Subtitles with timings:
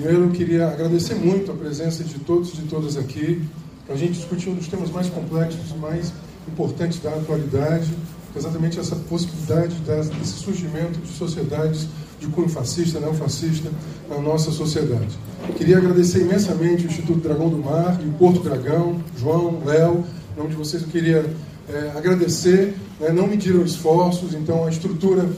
[0.00, 3.42] Primeiro, eu queria agradecer muito a presença de todos e de todas aqui,
[3.84, 6.10] para a gente discutir um dos temas mais complexos e mais
[6.48, 7.92] importantes da atualidade,
[8.34, 11.86] exatamente essa possibilidade desse surgimento de sociedades
[12.18, 13.70] de cunho fascista, neofascista
[14.08, 15.18] na nossa sociedade.
[15.58, 20.02] Queria agradecer imensamente o Instituto Dragão do Mar e o Porto Dragão, João, Léo,
[20.34, 21.30] em nome de vocês eu queria
[21.68, 25.28] é, agradecer, né, não mediram esforços, então a estrutura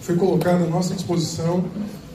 [0.00, 1.64] foi colocada à nossa disposição.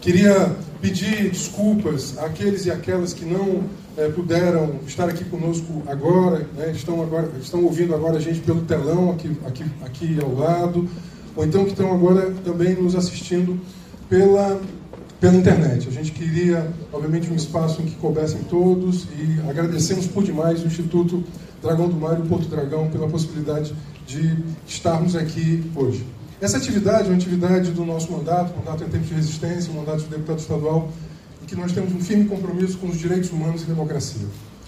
[0.02, 3.64] Queria pedir desculpas àqueles e aquelas que não
[3.98, 8.62] é, puderam estar aqui conosco agora, né, estão, agora, estão ouvindo agora a gente pelo
[8.62, 10.88] telão aqui, aqui, aqui ao lado,
[11.36, 13.60] ou então que estão agora também nos assistindo
[14.08, 14.62] pela,
[15.20, 15.90] pela internet.
[15.90, 20.68] A gente queria, obviamente, um espaço em que coubessem todos e agradecemos por demais o
[20.68, 21.24] Instituto
[21.62, 23.74] Dragão do Mar e o Porto Dragão pela possibilidade
[24.08, 26.06] de estarmos aqui hoje.
[26.42, 30.08] Essa atividade é uma atividade do nosso mandato, mandato em tempo de resistência, mandato de
[30.08, 30.90] deputado estadual,
[31.44, 34.26] em que nós temos um firme compromisso com os direitos humanos e democracia.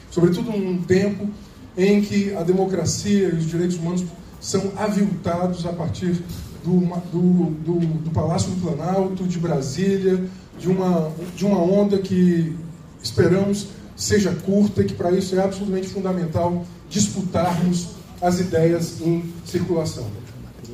[0.09, 1.29] Sobretudo num tempo
[1.77, 4.03] em que a democracia e os direitos humanos
[4.41, 6.21] são aviltados a partir
[6.61, 6.79] do,
[7.11, 10.21] do, do, do Palácio do Planalto, de Brasília,
[10.59, 12.53] de uma, de uma onda que
[13.01, 17.89] esperamos seja curta e que para isso é absolutamente fundamental disputarmos
[18.21, 20.05] as ideias em circulação.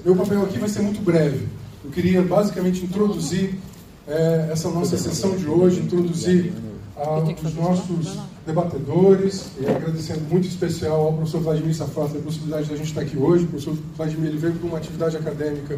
[0.08, 1.45] Meu papel aqui vai ser muito breve.
[1.83, 3.55] Eu queria basicamente introduzir
[4.08, 6.53] é, essa nossa sessão de hoje, introduzir
[6.95, 12.73] ah, os nossos debatedores, e agradecendo muito especial ao professor Vladimir Safata a possibilidade de
[12.73, 13.44] a gente estar aqui hoje.
[13.44, 15.78] O professor Vladimir ele veio para uma atividade acadêmica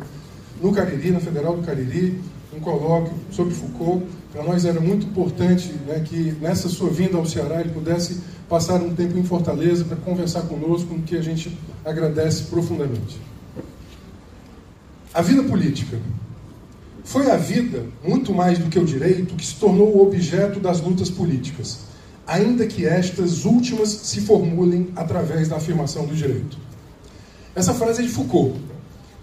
[0.61, 2.22] no Cariri, na Federal do Cariri,
[2.55, 4.05] um colóquio sobre Foucault.
[4.31, 8.75] Para nós era muito importante né, que nessa sua vinda ao Ceará ele pudesse passar
[8.75, 13.28] um tempo em Fortaleza para conversar conosco, no que a gente agradece profundamente.
[15.12, 16.00] A vida política
[17.04, 20.80] foi a vida, muito mais do que o direito, que se tornou o objeto das
[20.80, 21.80] lutas políticas,
[22.28, 26.59] ainda que estas últimas se formulem através da afirmação do direito.
[27.56, 28.59] Essa frase é de Foucault,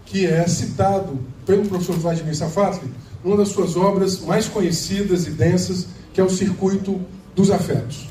[0.04, 2.90] que é citado pelo professor Vladimir Safatli
[3.22, 7.00] numa das suas obras mais conhecidas e densas, que é o Circuito
[7.36, 8.08] dos Afetos,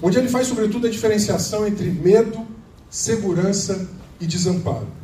[0.00, 2.46] onde ele faz, sobretudo, a diferenciação entre medo,
[2.88, 3.86] segurança
[4.18, 4.97] e desamparo.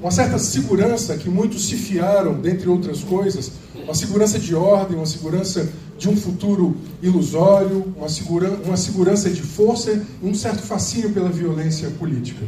[0.00, 3.52] Uma certa segurança que muitos se fiaram, dentre outras coisas,
[3.84, 5.68] uma segurança de ordem, uma segurança
[5.98, 11.28] de um futuro ilusório, uma, segura, uma segurança de força e um certo fascínio pela
[11.28, 12.42] violência política.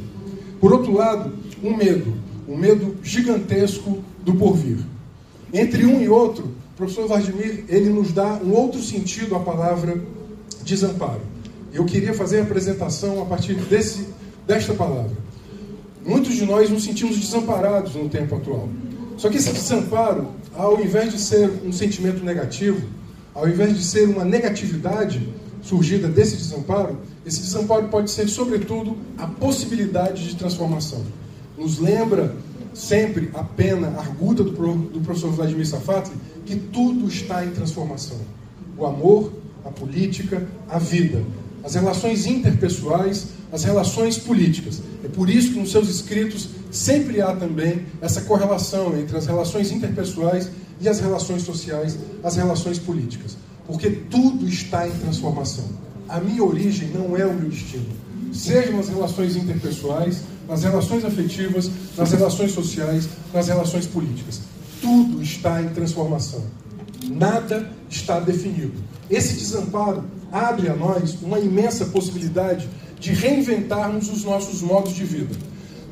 [0.58, 1.30] Por outro lado,
[1.62, 2.14] um medo,
[2.48, 4.78] um medo gigantesco do porvir.
[5.52, 10.02] Entre um e outro, o professor Vladimir ele nos dá um outro sentido à palavra
[10.64, 11.20] desamparo.
[11.70, 14.06] Eu queria fazer a apresentação a partir desse,
[14.46, 15.21] desta palavra.
[16.04, 18.68] Muitos de nós nos sentimos desamparados no tempo atual.
[19.16, 22.82] Só que esse desamparo, ao invés de ser um sentimento negativo,
[23.34, 25.32] ao invés de ser uma negatividade
[25.62, 31.02] surgida desse desamparo, esse desamparo pode ser, sobretudo, a possibilidade de transformação.
[31.56, 32.34] Nos lembra
[32.74, 36.14] sempre a pena arguda do, do professor Vladimir Safatli
[36.44, 38.18] que tudo está em transformação.
[38.76, 39.32] O amor,
[39.64, 41.22] a política, a vida,
[41.64, 44.80] as relações interpessoais, as relações políticas.
[45.04, 49.70] É por isso que nos seus escritos sempre há também essa correlação entre as relações
[49.70, 53.36] interpessoais e as relações sociais, as relações políticas.
[53.66, 55.64] Porque tudo está em transformação.
[56.08, 57.86] A minha origem não é o meu destino.
[58.32, 64.40] Seja nas relações interpessoais, nas relações afetivas, nas relações sociais, nas relações políticas.
[64.80, 66.42] Tudo está em transformação.
[67.10, 68.74] Nada está definido.
[69.10, 72.68] Esse desamparo abre a nós uma imensa possibilidade
[72.98, 75.34] de reinventarmos os nossos modos de vida.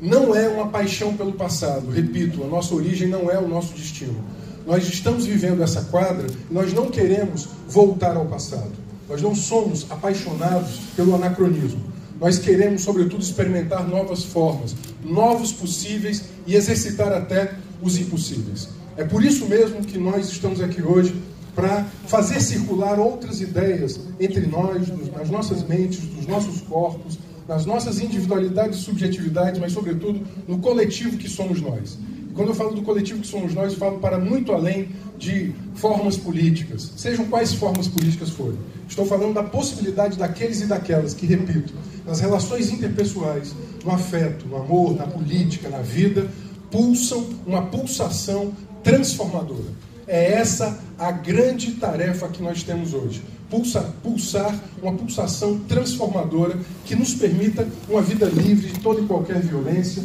[0.01, 4.23] Não é uma paixão pelo passado, repito, a nossa origem não é o nosso destino.
[4.65, 8.71] Nós estamos vivendo essa quadra e nós não queremos voltar ao passado.
[9.07, 11.81] Nós não somos apaixonados pelo anacronismo.
[12.19, 18.69] Nós queremos, sobretudo, experimentar novas formas, novos possíveis e exercitar até os impossíveis.
[19.01, 21.15] É por isso mesmo que nós estamos aqui hoje
[21.55, 27.17] para fazer circular outras ideias entre nós, nas nossas mentes, nos nossos corpos,
[27.47, 31.97] nas nossas individualidades e subjetividades, mas, sobretudo, no coletivo que somos nós.
[32.29, 36.15] E quando eu falo do coletivo que somos nós, falo para muito além de formas
[36.15, 38.59] políticas, sejam quais formas políticas forem.
[38.87, 41.73] Estou falando da possibilidade daqueles e daquelas que, repito,
[42.05, 46.29] nas relações interpessoais, no afeto, no amor, na política, na vida,
[46.69, 49.69] pulsam uma pulsação transformadora.
[50.07, 53.21] É essa a grande tarefa que nós temos hoje.
[53.49, 59.39] Pulsar, pulsar uma pulsação transformadora que nos permita uma vida livre de toda e qualquer
[59.39, 60.03] violência,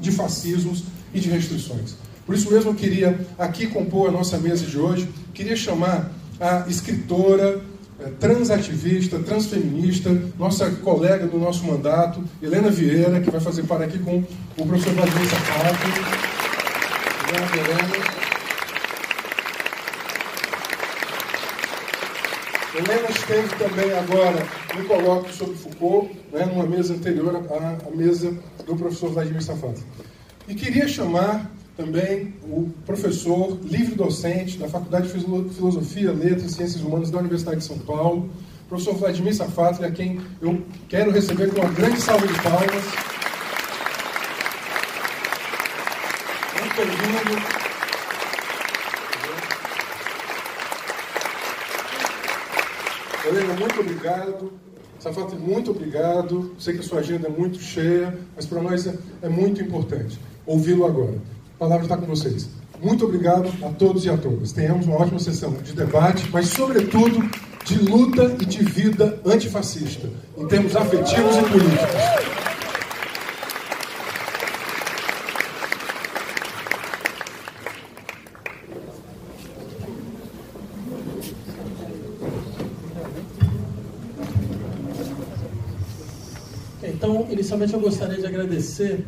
[0.00, 1.94] de fascismos e de restrições.
[2.26, 6.64] Por isso mesmo eu queria aqui compor a nossa mesa de hoje, queria chamar a
[6.68, 7.60] escritora,
[7.98, 13.98] é, transativista, transfeminista, nossa colega do nosso mandato, Helena Vieira, que vai fazer par aqui
[13.98, 14.24] com
[14.56, 16.29] o professor Vladimir Sapato.
[17.30, 18.20] Obrigado, Helena.
[22.74, 24.46] Helena esteve também agora
[24.76, 28.36] no colóquio sobre Foucault, né, numa mesa anterior à, à mesa
[28.66, 29.80] do professor Vladimir Safato.
[30.48, 37.10] E queria chamar também o professor livre-docente da Faculdade de Filosofia, Letras e Ciências Humanas
[37.10, 38.28] da Universidade de São Paulo,
[38.68, 43.09] professor Vladimir Safatli, a quem eu quero receber com uma grande salva de palmas.
[46.80, 47.42] Bem-vindo.
[53.26, 54.52] Helena, muito obrigado.
[54.98, 56.54] Safatli, muito obrigado.
[56.58, 60.18] Sei que a sua agenda é muito cheia, mas para nós é, é muito importante
[60.46, 61.18] ouvi-lo agora.
[61.56, 62.48] A palavra está com vocês.
[62.82, 64.52] Muito obrigado a todos e a todas.
[64.52, 67.28] Tenhamos uma ótima sessão de debate, mas, sobretudo,
[67.62, 72.30] de luta e de vida antifascista, em termos afetivos e políticos.
[87.00, 89.04] Então, inicialmente eu gostaria de agradecer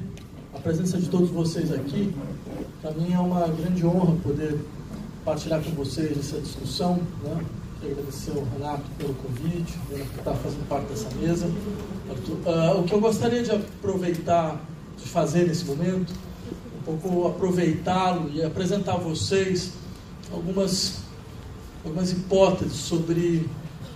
[0.53, 2.13] a presença de todos vocês aqui
[2.81, 4.59] para mim é uma grande honra poder
[5.25, 6.97] partilhar com vocês essa discussão.
[7.23, 7.45] Né?
[7.81, 11.47] Quero agradecer ao Renato pelo convite, por estar fazendo parte dessa mesa.
[11.47, 14.61] Uh, o que eu gostaria de aproveitar,
[14.99, 16.13] de fazer nesse momento,
[16.81, 19.75] um pouco aproveitá-lo e apresentar a vocês
[20.33, 20.97] algumas,
[21.85, 23.49] algumas hipóteses sobre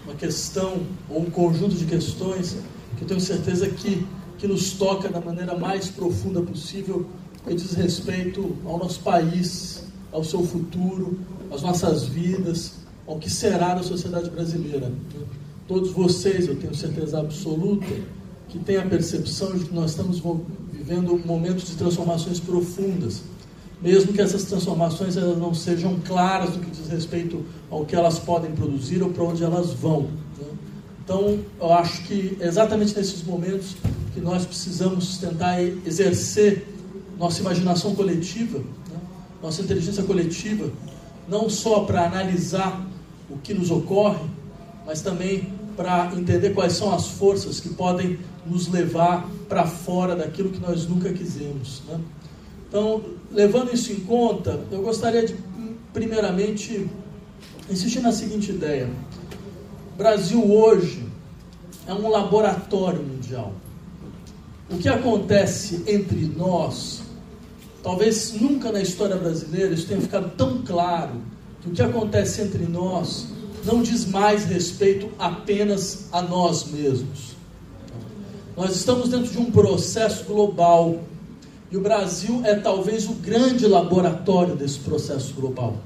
[0.04, 2.56] uma questão ou um conjunto de questões
[2.96, 4.06] que eu tenho certeza que,
[4.38, 7.06] que nos toca da maneira mais profunda possível
[7.46, 11.18] que diz respeito ao nosso país, ao seu futuro,
[11.50, 12.72] às nossas vidas,
[13.06, 14.92] ao que será da sociedade brasileira.
[15.68, 17.86] Todos vocês, eu tenho certeza absoluta,
[18.48, 20.22] que têm a percepção de que nós estamos
[20.72, 23.22] vivendo momentos de transformações profundas,
[23.80, 28.18] mesmo que essas transformações elas não sejam claras no que diz respeito ao que elas
[28.18, 30.08] podem produzir ou para onde elas vão.
[31.04, 33.76] Então, eu acho que exatamente nesses momentos
[34.16, 36.66] que nós precisamos tentar exercer
[37.18, 38.98] nossa imaginação coletiva, né?
[39.42, 40.72] nossa inteligência coletiva,
[41.28, 42.82] não só para analisar
[43.28, 44.24] o que nos ocorre,
[44.86, 50.48] mas também para entender quais são as forças que podem nos levar para fora daquilo
[50.48, 51.82] que nós nunca quisemos.
[51.86, 52.00] Né?
[52.66, 55.36] Então, levando isso em conta, eu gostaria de,
[55.92, 56.88] primeiramente,
[57.68, 58.88] insistir na seguinte ideia:
[59.94, 61.04] o Brasil hoje
[61.86, 63.52] é um laboratório mundial.
[64.70, 67.06] O que acontece entre nós
[67.86, 71.22] Talvez nunca na história brasileira isso tenha ficado tão claro
[71.62, 73.28] que o que acontece entre nós
[73.64, 77.36] não diz mais respeito apenas a nós mesmos.
[78.56, 80.98] Nós estamos dentro de um processo global
[81.70, 85.76] e o Brasil é talvez o grande laboratório desse processo global.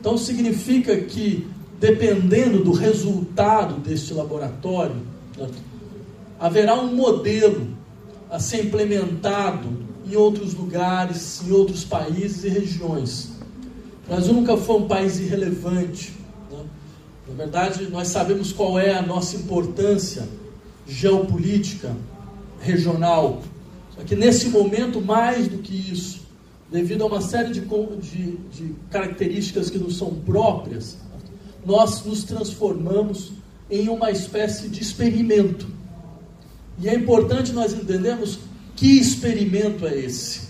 [0.00, 1.46] Então significa que,
[1.78, 4.96] dependendo do resultado deste laboratório,
[6.38, 7.68] haverá um modelo
[8.30, 9.68] a ser implementado
[10.06, 13.30] em outros lugares, em outros países e regiões.
[14.04, 16.12] O Brasil nunca foi um país irrelevante.
[16.50, 16.64] Né?
[17.28, 20.28] Na verdade, nós sabemos qual é a nossa importância
[20.86, 21.94] geopolítica
[22.60, 23.42] regional.
[23.94, 26.20] Só que nesse momento, mais do que isso,
[26.70, 30.98] devido a uma série de, de, de características que nos são próprias,
[31.64, 33.32] nós nos transformamos
[33.70, 35.79] em uma espécie de experimento.
[36.80, 38.38] E é importante nós entendermos
[38.74, 40.48] que experimento é esse?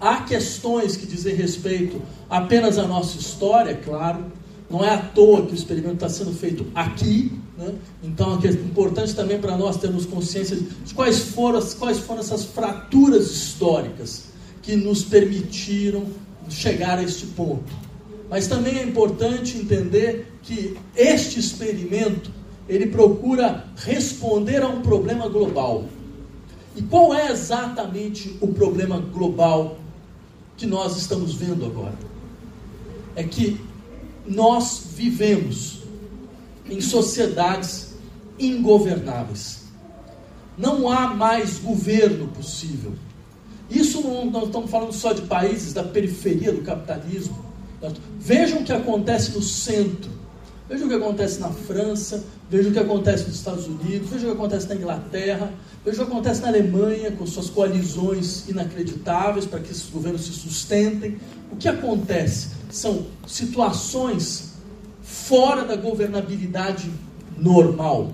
[0.00, 4.24] Há questões que dizem respeito apenas à nossa história, claro.
[4.68, 7.32] Não é à toa que o experimento está sendo feito aqui.
[7.56, 7.72] Né?
[8.02, 13.30] Então é importante também para nós termos consciência de quais foram, quais foram essas fraturas
[13.30, 14.24] históricas
[14.60, 16.06] que nos permitiram
[16.48, 17.72] chegar a este ponto.
[18.28, 22.30] Mas também é importante entender que este experimento
[22.68, 25.84] ele procura responder a um problema global.
[26.74, 29.78] E qual é exatamente o problema global
[30.56, 31.94] que nós estamos vendo agora?
[33.14, 33.60] É que
[34.26, 35.82] nós vivemos
[36.68, 37.94] em sociedades
[38.38, 39.64] ingovernáveis.
[40.58, 42.92] Não há mais governo possível.
[43.70, 47.44] Isso não, não estamos falando só de países da periferia do capitalismo.
[48.18, 50.10] Vejam o que acontece no centro.
[50.68, 54.32] Vejam o que acontece na França, vejam o que acontece nos Estados Unidos, vejam o
[54.32, 55.52] que acontece na Inglaterra,
[55.86, 60.32] Veja o que acontece na Alemanha, com suas coalizões inacreditáveis para que esses governos se
[60.32, 61.16] sustentem.
[61.48, 62.48] O que acontece?
[62.72, 64.54] São situações
[65.00, 66.90] fora da governabilidade
[67.38, 68.10] normal.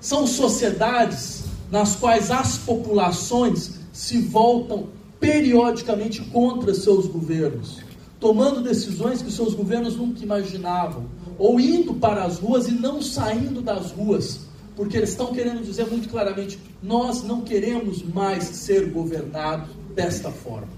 [0.00, 1.42] São sociedades
[1.72, 7.78] nas quais as populações se voltam periodicamente contra seus governos,
[8.20, 11.06] tomando decisões que seus governos nunca imaginavam,
[11.40, 14.40] ou indo para as ruas e não saindo das ruas,
[14.76, 20.68] porque eles estão querendo dizer muito claramente: nós não queremos mais ser governados desta forma.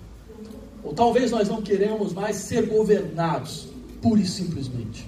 [0.84, 3.68] Ou talvez nós não queremos mais ser governados,
[4.00, 5.04] pura e simplesmente.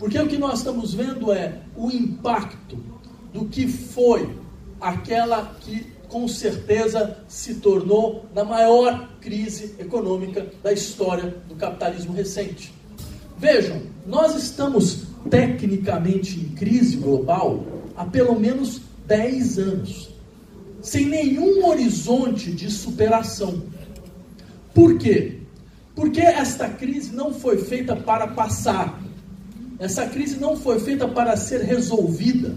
[0.00, 2.76] Porque o que nós estamos vendo é o impacto
[3.32, 4.36] do que foi
[4.80, 12.74] aquela que com certeza se tornou na maior crise econômica da história do capitalismo recente.
[13.38, 13.80] Vejam,
[14.10, 17.64] nós estamos tecnicamente em crise global
[17.96, 20.10] há pelo menos 10 anos,
[20.82, 23.62] sem nenhum horizonte de superação.
[24.74, 25.38] Por quê?
[25.94, 29.00] Porque esta crise não foi feita para passar,
[29.78, 32.56] essa crise não foi feita para ser resolvida.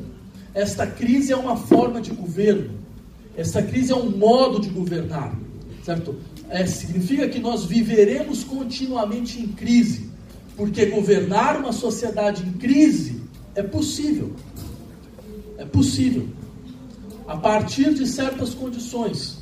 [0.53, 2.71] Esta crise é uma forma de governo.
[3.37, 5.35] Esta crise é um modo de governar,
[5.83, 6.15] certo?
[6.49, 10.12] É, significa que nós viveremos continuamente em crise,
[10.55, 13.21] porque governar uma sociedade em crise
[13.55, 14.33] é possível.
[15.57, 16.27] É possível.
[17.27, 19.39] A partir de certas condições.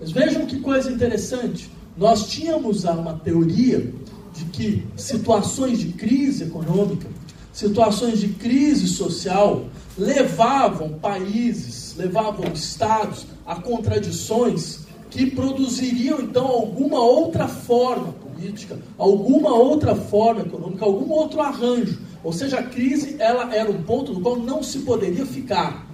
[0.00, 1.70] Mas vejam que coisa interessante.
[1.96, 3.92] Nós tínhamos uma teoria
[4.34, 7.06] de que situações de crise econômica,
[7.52, 14.80] situações de crise social, levavam países, levavam estados a contradições
[15.12, 22.00] que produziriam então alguma outra forma política, alguma outra forma econômica, algum outro arranjo.
[22.24, 25.86] Ou seja, a crise ela era um ponto no qual não se poderia ficar.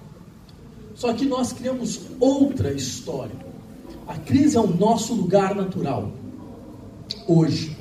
[0.94, 3.34] Só que nós criamos outra história.
[4.06, 6.12] A crise é o nosso lugar natural.
[7.26, 7.76] Hoje,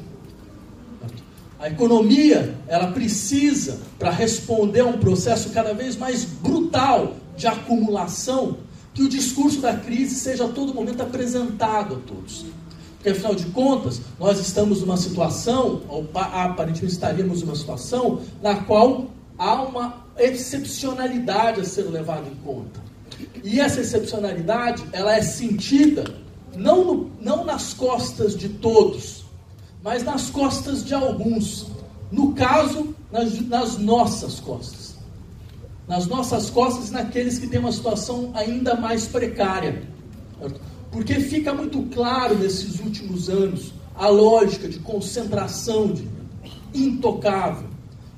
[1.59, 8.57] a economia, ela precisa, para responder a um processo cada vez mais brutal de acumulação,
[8.97, 12.47] que o discurso da crise seja a todo momento apresentado a todos.
[12.95, 19.05] Porque, afinal de contas, nós estamos numa situação, ou aparentemente estaríamos numa situação, na qual
[19.37, 22.81] há uma excepcionalidade a ser levada em conta.
[23.43, 26.15] E essa excepcionalidade, ela é sentida
[26.55, 29.25] não, no, não nas costas de todos,
[29.83, 31.67] mas nas costas de alguns.
[32.11, 34.76] No caso, nas, nas nossas costas.
[35.87, 39.83] Nas nossas costas, naqueles que têm uma situação ainda mais precária.
[40.91, 46.07] Porque fica muito claro nesses últimos anos a lógica de concentração de
[46.73, 47.69] intocável,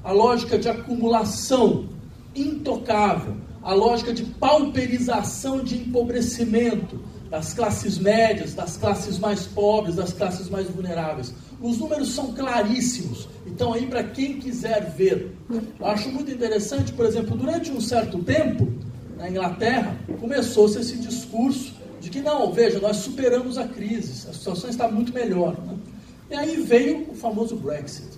[0.04, 1.88] a lógica de acumulação
[2.36, 7.00] intocável, a lógica de pauperização, de empobrecimento
[7.30, 11.34] das classes médias, das classes mais pobres, das classes mais vulneráveis.
[11.62, 13.28] Os números são claríssimos.
[13.46, 18.20] Então, aí, para quem quiser ver, eu acho muito interessante, por exemplo, durante um certo
[18.24, 18.72] tempo,
[19.18, 24.70] na Inglaterra, começou-se esse discurso de que, não, veja, nós superamos a crise, a situação
[24.70, 25.58] está muito melhor.
[25.66, 25.76] Né?
[26.32, 28.18] E aí veio o famoso Brexit.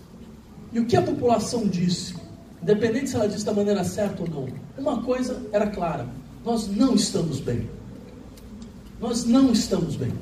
[0.72, 2.16] E o que a população disse,
[2.62, 6.08] independente se ela disse da maneira certa ou não, uma coisa era clara:
[6.46, 7.68] nós não estamos bem.
[9.00, 10.14] Nós não estamos bem.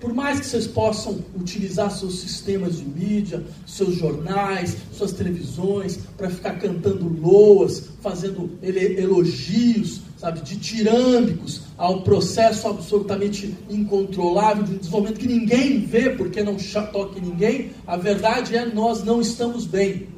[0.00, 6.28] Por mais que vocês possam utilizar seus sistemas de mídia, seus jornais, suas televisões, para
[6.28, 15.20] ficar cantando loas, fazendo elogios, sabe, de tirâmbicos ao processo absolutamente incontrolável de um desenvolvimento
[15.20, 16.56] que ninguém vê porque não
[16.92, 20.08] toque ninguém, a verdade é nós não estamos bem.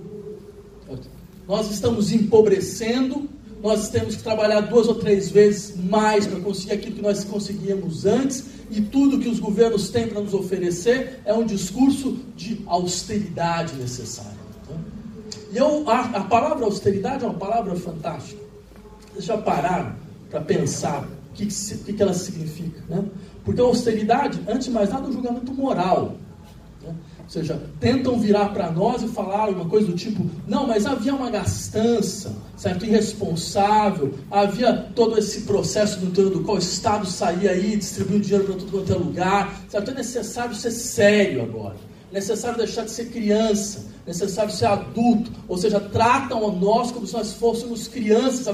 [1.46, 3.28] Nós estamos empobrecendo,
[3.66, 8.06] nós temos que trabalhar duas ou três vezes mais para conseguir aquilo que nós conseguíamos
[8.06, 13.74] antes, e tudo que os governos têm para nos oferecer é um discurso de austeridade
[13.74, 14.38] necessária.
[14.68, 14.74] Tá?
[15.52, 18.40] E eu, a, a, palavra austeridade é uma palavra fantástica.
[19.12, 19.94] Vocês já pararam
[20.30, 22.82] para pensar o que, que, que ela significa?
[22.88, 23.04] Né?
[23.44, 26.16] Porque a austeridade, antes de mais nada, é um julgamento moral.
[27.26, 31.12] Ou seja, tentam virar para nós e falar uma coisa do tipo: não, mas havia
[31.12, 32.86] uma gastança, certo?
[32.86, 38.44] Irresponsável, havia todo esse processo no entorno do qual o Estado saía aí distribuindo dinheiro
[38.44, 39.90] para tudo quanto é lugar, certo?
[39.90, 41.74] É necessário ser sério agora,
[42.12, 46.92] é necessário deixar de ser criança, é necessário ser adulto, ou seja, tratam a nós
[46.92, 48.46] como se nós fôssemos crianças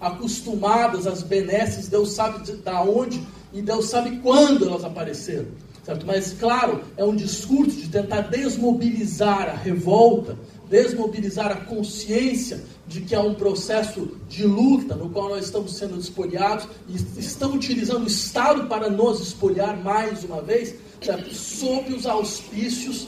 [0.00, 5.46] acostumadas às benesses, Deus sabe de, de onde e Deus sabe quando elas apareceram.
[5.86, 6.04] Certo?
[6.04, 10.36] Mas, claro, é um discurso de tentar desmobilizar a revolta,
[10.68, 15.96] desmobilizar a consciência de que há um processo de luta no qual nós estamos sendo
[15.96, 21.32] espoliados e estão utilizando o Estado para nos espoliar mais uma vez, certo?
[21.32, 23.06] sob os auspícios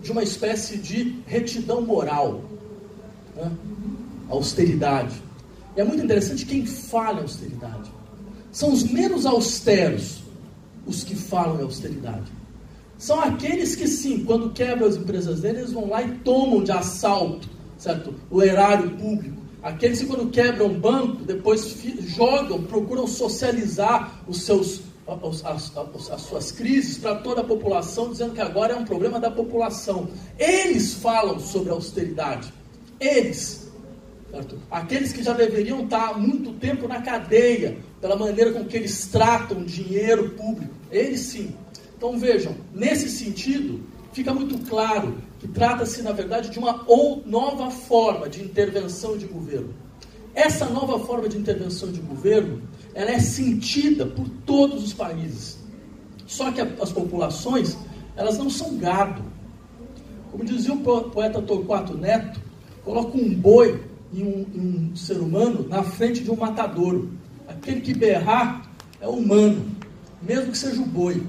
[0.00, 2.40] de uma espécie de retidão moral,
[3.36, 3.52] né?
[4.30, 5.14] austeridade.
[5.76, 7.92] E é muito interessante quem fala austeridade.
[8.50, 10.23] São os menos austeros
[10.86, 12.32] os que falam em austeridade.
[12.98, 17.48] São aqueles que, sim, quando quebram as empresas deles, vão lá e tomam de assalto
[17.84, 18.14] certo?
[18.30, 19.42] o erário público.
[19.62, 26.20] Aqueles que, quando quebram um banco, depois jogam, procuram socializar os seus, as, as, as
[26.20, 30.08] suas crises para toda a população, dizendo que agora é um problema da população.
[30.38, 32.52] Eles falam sobre austeridade.
[33.00, 33.63] Eles.
[34.70, 39.06] Aqueles que já deveriam estar há muito tempo na cadeia, pela maneira com que eles
[39.06, 40.74] tratam dinheiro público.
[40.90, 41.54] Eles sim.
[41.96, 43.80] Então vejam, nesse sentido,
[44.12, 49.26] fica muito claro que trata-se, na verdade, de uma ou nova forma de intervenção de
[49.26, 49.74] governo.
[50.34, 52.62] Essa nova forma de intervenção de governo,
[52.92, 55.58] ela é sentida por todos os países.
[56.26, 57.76] Só que as populações,
[58.16, 59.22] elas não são gado.
[60.30, 62.40] Como dizia o poeta Torquato Neto,
[62.82, 63.80] coloca um boi
[64.14, 64.46] e um,
[64.92, 67.10] um ser humano na frente de um matadouro.
[67.48, 69.66] Aquele que berrar é humano,
[70.22, 71.22] mesmo que seja o boi.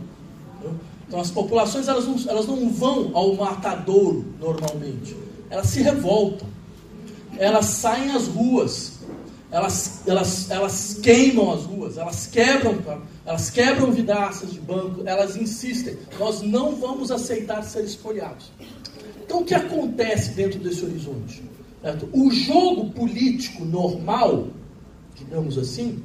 [1.08, 5.16] Então as populações elas não, elas não vão ao matadouro normalmente,
[5.50, 6.48] elas se revoltam,
[7.38, 8.94] elas saem às ruas,
[9.52, 12.78] elas, elas, elas queimam as ruas, elas quebram,
[13.26, 18.52] elas quebram vidraças de banco, elas insistem, nós não vamos aceitar ser espoliados.
[19.24, 21.44] Então o que acontece dentro desse horizonte?
[21.86, 22.10] Certo?
[22.14, 24.48] O jogo político normal,
[25.14, 26.02] digamos assim,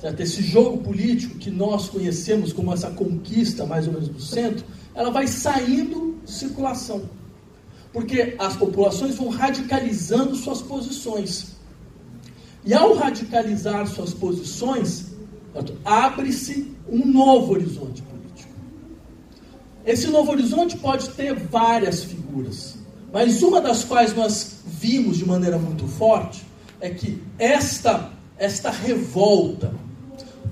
[0.00, 0.20] certo?
[0.20, 4.64] esse jogo político que nós conhecemos como essa conquista mais ou menos do centro,
[4.94, 7.10] ela vai saindo de circulação.
[7.92, 11.56] Porque as populações vão radicalizando suas posições.
[12.64, 15.06] E ao radicalizar suas posições,
[15.84, 18.52] abre-se um novo horizonte político.
[19.84, 22.75] Esse novo horizonte pode ter várias figuras,
[23.12, 26.44] mas uma das quais nós vimos de maneira muito forte
[26.80, 29.72] é que esta, esta revolta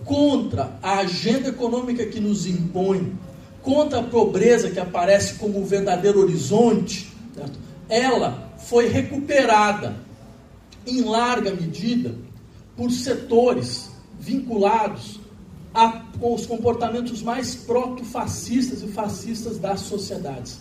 [0.04, 3.12] contra a agenda econômica que nos impõe,
[3.62, 7.58] contra a pobreza que aparece como o verdadeiro horizonte, certo?
[7.88, 9.96] ela foi recuperada
[10.86, 12.14] em larga medida
[12.76, 15.20] por setores vinculados
[15.72, 20.58] a, com os comportamentos mais proto-fascistas e fascistas das sociedades.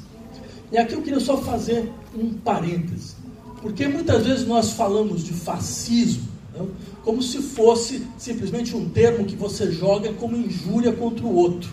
[0.71, 3.15] E aqui eu queria só fazer um parêntese.
[3.61, 6.69] Porque muitas vezes nós falamos de fascismo não?
[7.03, 11.69] como se fosse simplesmente um termo que você joga como injúria contra o outro.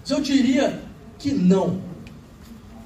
[0.00, 0.82] Mas eu diria
[1.18, 1.80] que não.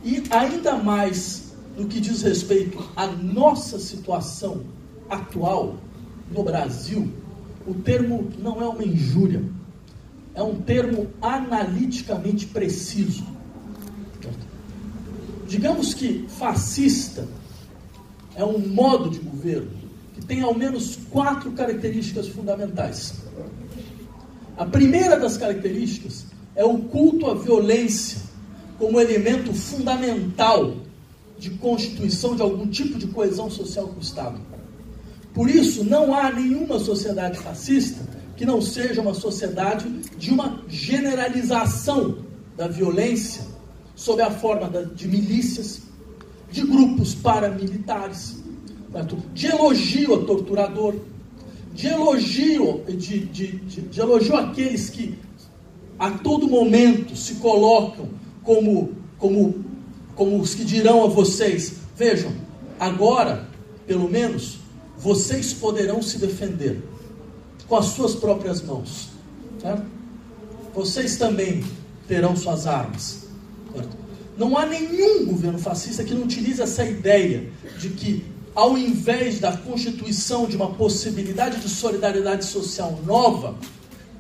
[0.05, 4.64] E ainda mais no que diz respeito à nossa situação
[5.09, 5.76] atual
[6.33, 7.12] no Brasil,
[7.66, 9.42] o termo não é uma injúria,
[10.35, 13.24] é um termo analiticamente preciso.
[15.46, 17.26] Digamos que fascista
[18.35, 19.70] é um modo de governo
[20.14, 23.14] que tem ao menos quatro características fundamentais.
[24.56, 28.18] A primeira das características é o culto à violência
[28.78, 30.74] como elemento fundamental
[31.38, 34.40] de constituição de algum tipo de coesão social com o Estado.
[35.32, 38.02] Por isso, não há nenhuma sociedade fascista
[38.37, 39.87] que não seja uma sociedade
[40.18, 42.18] de uma generalização
[42.56, 43.56] da violência
[43.96, 45.80] sob a forma de milícias,
[46.52, 48.37] de grupos paramilitares,
[48.92, 49.16] certo?
[49.35, 50.94] de elogio a torturador,
[51.74, 55.18] de elogio, de, de, de, de elogio àqueles que
[55.98, 58.09] a todo momento se colocam
[58.42, 59.64] como, como,
[60.14, 62.32] como os que dirão a vocês: vejam,
[62.78, 63.48] agora,
[63.87, 64.59] pelo menos,
[64.98, 66.82] vocês poderão se defender
[67.66, 69.09] com as suas próprias mãos.
[70.74, 71.64] Vocês também
[72.06, 73.25] terão suas armas.
[74.36, 79.56] Não há nenhum governo fascista que não utilize essa ideia de que, ao invés da
[79.56, 83.56] constituição de uma possibilidade de solidariedade social nova,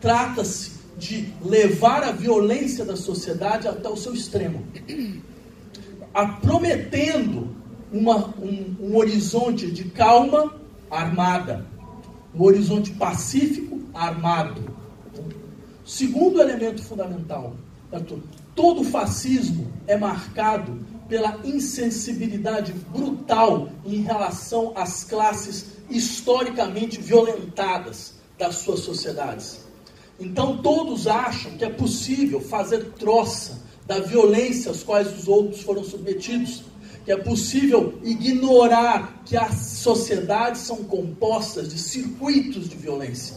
[0.00, 4.64] trata-se de levar a violência da sociedade até o seu extremo,
[6.40, 7.54] prometendo
[7.92, 10.54] uma, um, um horizonte de calma
[10.90, 11.66] armada,
[12.34, 14.62] um horizonte pacífico armado.
[15.84, 17.54] Segundo elemento fundamental,
[18.56, 28.80] todo fascismo é marcado pela insensibilidade brutal em relação às classes historicamente violentadas das suas
[28.80, 29.60] sociedades.
[30.18, 35.84] Então todos acham que é possível fazer troça da violência às quais os outros foram
[35.84, 36.64] submetidos,
[37.04, 43.36] que é possível ignorar que as sociedades são compostas de circuitos de violência.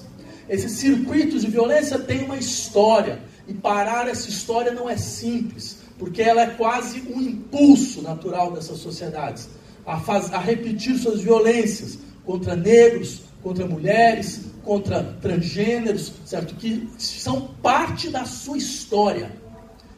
[0.50, 6.22] Esses circuitos de violência têm uma história, E parar essa história não é simples, porque
[6.22, 9.50] ela é quase um impulso natural dessas sociedades
[9.86, 16.54] a, faz, a repetir suas violências contra negros, contra mulheres, contra transgêneros, certo?
[16.56, 19.32] Que são parte da sua história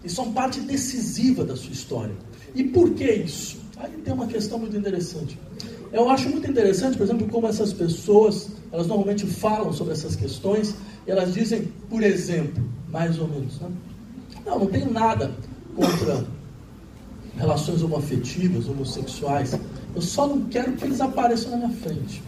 [0.01, 2.15] e são parte decisiva da sua história.
[2.55, 3.59] E por que isso?
[3.77, 5.37] Aí tem uma questão muito interessante.
[5.91, 10.73] Eu acho muito interessante, por exemplo, como essas pessoas, elas normalmente falam sobre essas questões,
[11.05, 13.69] e elas dizem, por exemplo, mais ou menos, né?
[14.45, 15.31] não, não tenho nada
[15.75, 16.25] contra
[17.37, 19.57] relações homoafetivas, homossexuais,
[19.95, 22.21] eu só não quero que eles apareçam na minha frente.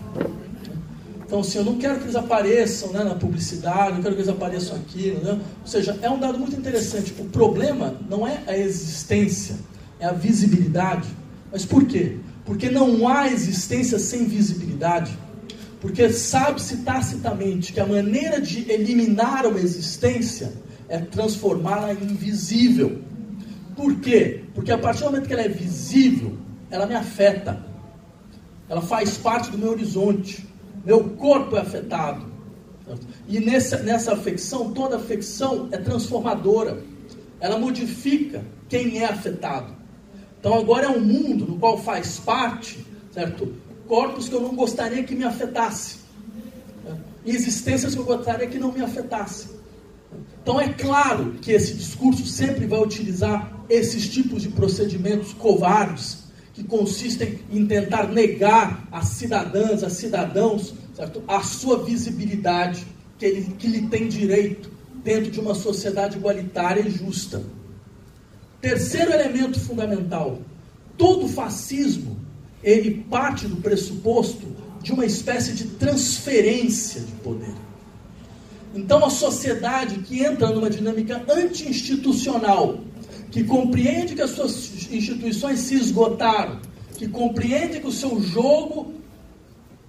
[1.25, 4.29] Então, assim, eu não quero que eles apareçam né, na publicidade, não quero que eles
[4.29, 5.17] apareçam aqui.
[5.23, 5.31] Né?
[5.31, 7.13] Ou seja, é um dado muito interessante.
[7.17, 9.55] O problema não é a existência,
[9.99, 11.07] é a visibilidade.
[11.51, 12.17] Mas por quê?
[12.45, 15.17] Porque não há existência sem visibilidade.
[15.83, 20.53] Porque sabe-se tacitamente que a maneira de eliminar uma existência
[20.87, 23.01] é transformá-la em invisível.
[23.75, 24.45] Por quê?
[24.55, 26.37] Porque a partir do momento que ela é visível,
[26.71, 27.65] ela me afeta.
[28.69, 30.47] Ela faz parte do meu horizonte.
[30.85, 32.31] Meu corpo é afetado.
[33.27, 36.81] E nessa, nessa afecção, toda afecção é transformadora.
[37.41, 39.75] Ela modifica quem é afetado.
[40.39, 43.53] Então agora é um mundo no qual faz parte, certo?
[43.93, 45.97] Corpos que eu não gostaria que me afetasse.
[47.23, 49.49] Existências que eu gostaria que não me afetasse.
[50.41, 56.23] Então é claro que esse discurso sempre vai utilizar esses tipos de procedimentos covardes
[56.55, 61.23] que consistem em tentar negar às cidadãs, a cidadãos, certo?
[61.27, 62.87] a sua visibilidade
[63.19, 64.71] que, ele, que lhe tem direito
[65.03, 67.43] dentro de uma sociedade igualitária e justa.
[68.59, 70.39] Terceiro elemento fundamental:
[70.97, 72.22] todo fascismo
[72.63, 74.47] ele parte do pressuposto
[74.81, 77.53] de uma espécie de transferência de poder.
[78.75, 82.79] Então, a sociedade que entra numa dinâmica anti-institucional,
[83.29, 86.59] que compreende que as suas instituições se esgotaram,
[86.97, 88.93] que compreende que o seu jogo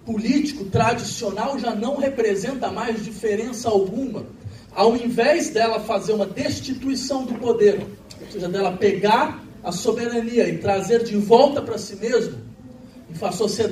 [0.04, 4.26] político tradicional já não representa mais diferença alguma,
[4.74, 7.86] ao invés dela fazer uma destituição do poder,
[8.20, 12.38] ou seja, dela pegar a soberania e trazer de volta para si mesmo,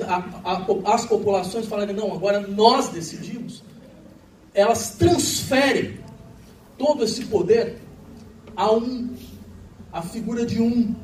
[0.07, 3.63] a, a, as populações falarem, não, agora nós decidimos,
[4.55, 5.99] elas transferem
[6.79, 7.79] todo esse poder
[8.57, 9.15] a um
[9.93, 10.95] a figura de um,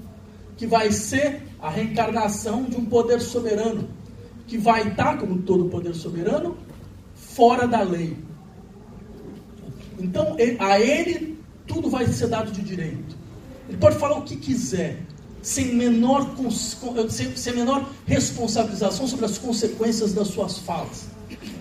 [0.56, 3.88] que vai ser a reencarnação de um poder soberano,
[4.46, 6.56] que vai estar, como todo poder soberano,
[7.14, 8.16] fora da lei.
[9.98, 13.16] Então, a ele tudo vai ser dado de direito.
[13.68, 15.02] Ele pode falar o que quiser,
[15.42, 16.34] sem menor,
[17.08, 21.06] sem, sem menor responsabilização sobre as consequências das suas falas.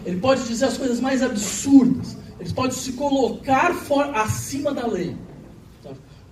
[0.05, 2.17] Ele pode dizer as coisas mais absurdas.
[2.39, 5.15] Ele pode se colocar for, acima da lei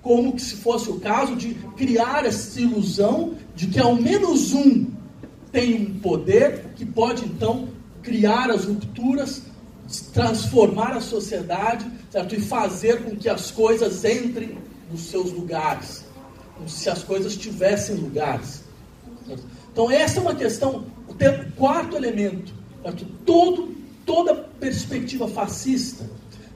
[0.05, 4.85] como que se fosse o caso de criar essa ilusão de que ao menos um
[5.51, 7.69] tem um poder que pode então
[8.03, 9.41] criar as rupturas,
[10.13, 12.35] transformar a sociedade, certo?
[12.35, 14.59] E fazer com que as coisas entrem
[14.91, 16.04] nos seus lugares,
[16.55, 18.63] como se as coisas tivessem lugares.
[19.71, 23.05] Então essa é uma questão, o quarto elemento, certo?
[23.25, 26.09] Todo, toda perspectiva fascista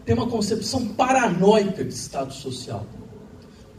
[0.06, 2.86] tem uma concepção paranoica de Estado social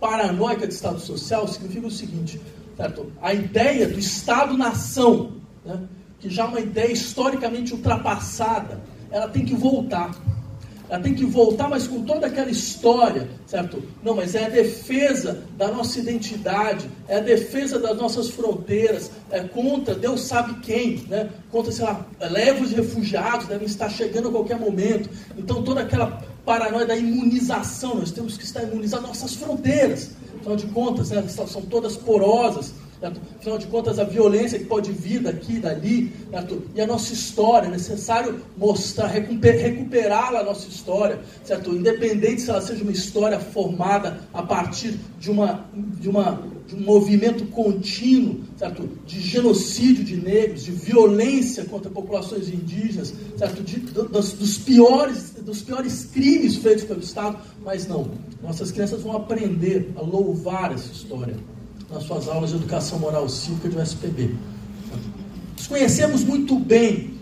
[0.01, 2.41] paranoica de Estado social significa o seguinte:
[2.77, 3.13] certo?
[3.21, 5.79] a ideia do Estado-nação, né,
[6.19, 8.81] que já é uma ideia historicamente ultrapassada,
[9.11, 10.11] ela tem que voltar.
[10.91, 13.81] Ela tem que voltar, mas com toda aquela história, certo?
[14.03, 19.41] Não, mas é a defesa da nossa identidade, é a defesa das nossas fronteiras, é
[19.41, 21.31] contra Deus sabe quem, né?
[21.53, 25.09] Contra, sei lá, leva os refugiados, devem estar chegando a qualquer momento.
[25.39, 30.11] Então, toda aquela paranoia da imunização, nós temos que estar imunizando nossas fronteiras.
[30.41, 32.75] Afinal de contas, né, são todas porosas.
[33.01, 33.19] Certo?
[33.39, 36.63] Afinal de contas, a violência que pode vir daqui dali, certo?
[36.75, 41.75] e a nossa história, é necessário mostrar, recuperar a nossa história, certo?
[41.75, 46.81] independente se ela seja uma história formada a partir de, uma, de, uma, de um
[46.81, 48.87] movimento contínuo certo?
[49.07, 53.63] de genocídio de negros, de violência contra populações indígenas, certo?
[53.63, 58.11] De, dos, dos, piores, dos piores crimes feitos pelo Estado, mas não,
[58.43, 61.35] nossas crianças vão aprender a louvar essa história
[61.91, 64.35] nas suas aulas de educação moral cívica de USPB.
[65.57, 67.19] Nós conhecemos muito bem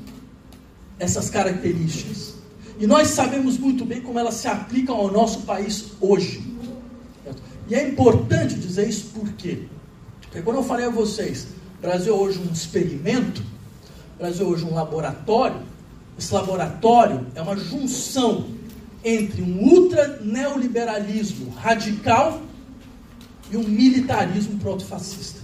[0.98, 2.34] essas características.
[2.78, 6.42] E nós sabemos muito bem como elas se aplicam ao nosso país hoje.
[7.68, 9.64] E é importante dizer isso por quê?
[10.20, 11.48] Porque quando eu falei a vocês,
[11.80, 13.42] Brasil é hoje um experimento,
[14.18, 15.60] Brasil é hoje um laboratório,
[16.18, 18.46] esse laboratório é uma junção
[19.04, 22.42] entre um ultra neoliberalismo radical
[23.50, 25.40] e um militarismo proto-fascista.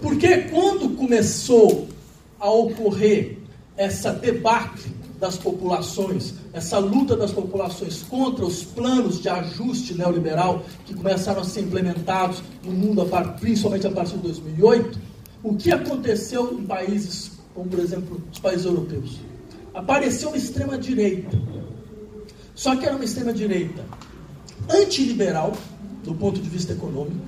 [0.00, 1.88] Porque quando começou
[2.40, 3.38] a ocorrer
[3.76, 10.94] essa debacle das populações, essa luta das populações contra os planos de ajuste neoliberal que
[10.94, 14.98] começaram a ser implementados no mundo, principalmente a partir de 2008,
[15.44, 19.20] o que aconteceu em países como, por exemplo, os países europeus?
[19.74, 21.38] Apareceu uma extrema-direita.
[22.54, 23.84] Só que era uma extrema-direita
[24.68, 25.52] antiliberal,
[26.02, 27.24] do ponto de vista econômico,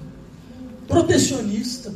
[0.87, 1.93] protecionista,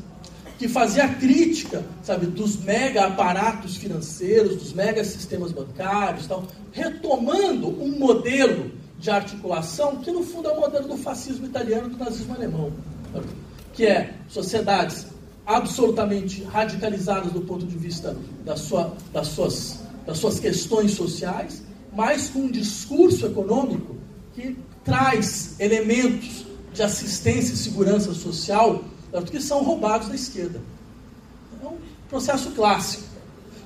[0.58, 7.96] que fazia crítica, sabe, dos mega aparatos financeiros, dos mega sistemas bancários, tal, retomando um
[7.96, 12.34] modelo de articulação que no fundo é o modelo do fascismo italiano e do nazismo
[12.34, 12.72] alemão,
[13.72, 15.06] que é sociedades
[15.46, 21.62] absolutamente radicalizadas do ponto de vista da sua, das, suas, das suas questões sociais,
[21.94, 23.96] mas com um discurso econômico
[24.34, 26.47] que traz elementos
[26.78, 28.84] de assistência e segurança social
[29.26, 30.60] que são roubados da esquerda.
[31.60, 31.76] É um
[32.08, 33.02] processo clássico.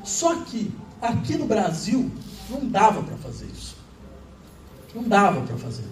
[0.02, 2.10] Só que aqui no Brasil
[2.48, 3.76] não dava para fazer isso.
[4.94, 5.84] Não dava para fazer.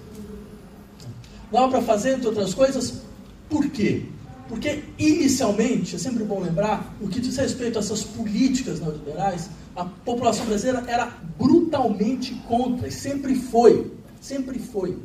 [1.52, 3.02] Dava para fazer, entre outras coisas,
[3.50, 4.06] por quê?
[4.48, 9.84] Porque, inicialmente, é sempre bom lembrar, no que diz respeito a essas políticas neoliberais, a
[9.84, 13.92] população brasileira era brutalmente contra, e sempre foi.
[14.22, 14.96] Sempre foi.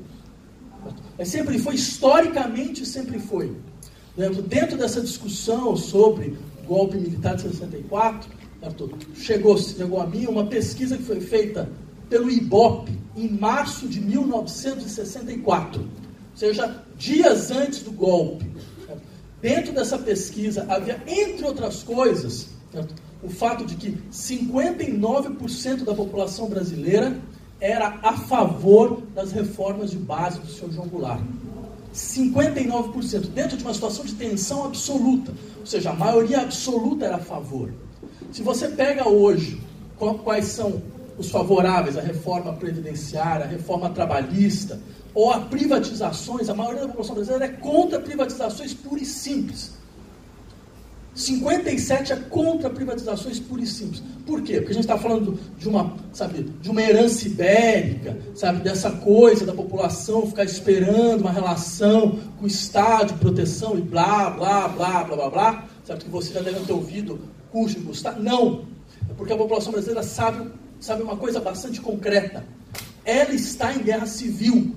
[1.17, 3.55] Mas sempre foi, historicamente, sempre foi.
[4.47, 8.29] Dentro dessa discussão sobre golpe militar de 64,
[9.15, 11.69] chegou, chegou a mim uma pesquisa que foi feita
[12.09, 15.87] pelo IBOP em março de 1964, ou
[16.35, 18.45] seja, dias antes do golpe.
[19.41, 22.49] Dentro dessa pesquisa havia, entre outras coisas,
[23.21, 27.19] o fato de que 59% da população brasileira
[27.59, 31.21] era a favor das reformas de base do senhor João Goulart.
[31.93, 35.31] 59%, dentro de uma situação de tensão absoluta.
[35.59, 37.73] Ou seja, a maioria absoluta era a favor.
[38.31, 39.61] Se você pega hoje
[40.23, 40.81] quais são
[41.17, 44.79] os favoráveis à reforma previdenciária, à reforma trabalhista,
[45.13, 49.74] ou a privatizações, a maioria da população brasileira é contra privatizações puras e simples.
[51.15, 54.03] 57 é contra privatizações puras e simples.
[54.25, 54.55] Por quê?
[54.57, 59.45] Porque a gente está falando de uma, sabe, de uma herança ibérica, sabe, dessa coisa
[59.45, 65.15] da população ficar esperando uma relação com o Estado proteção e blá, blá, blá, blá,
[65.15, 65.65] blá, blá.
[65.85, 67.17] Sabe que você já deve ter ouvido
[67.49, 68.19] custo e custar.
[68.19, 68.65] Não.
[69.09, 70.51] É porque a população brasileira sabe,
[70.81, 72.43] sabe uma coisa bastante concreta.
[73.05, 74.75] Ela está em guerra civil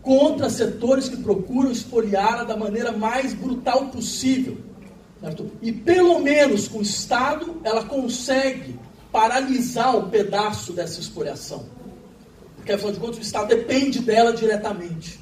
[0.00, 4.69] contra setores que procuram espoliá-la da maneira mais brutal possível
[5.20, 5.50] Certo?
[5.60, 8.78] E pelo menos com o Estado, ela consegue
[9.12, 11.66] paralisar um pedaço dessa expoliação.
[12.56, 15.20] Porque, afinal de contas, o Estado depende dela diretamente.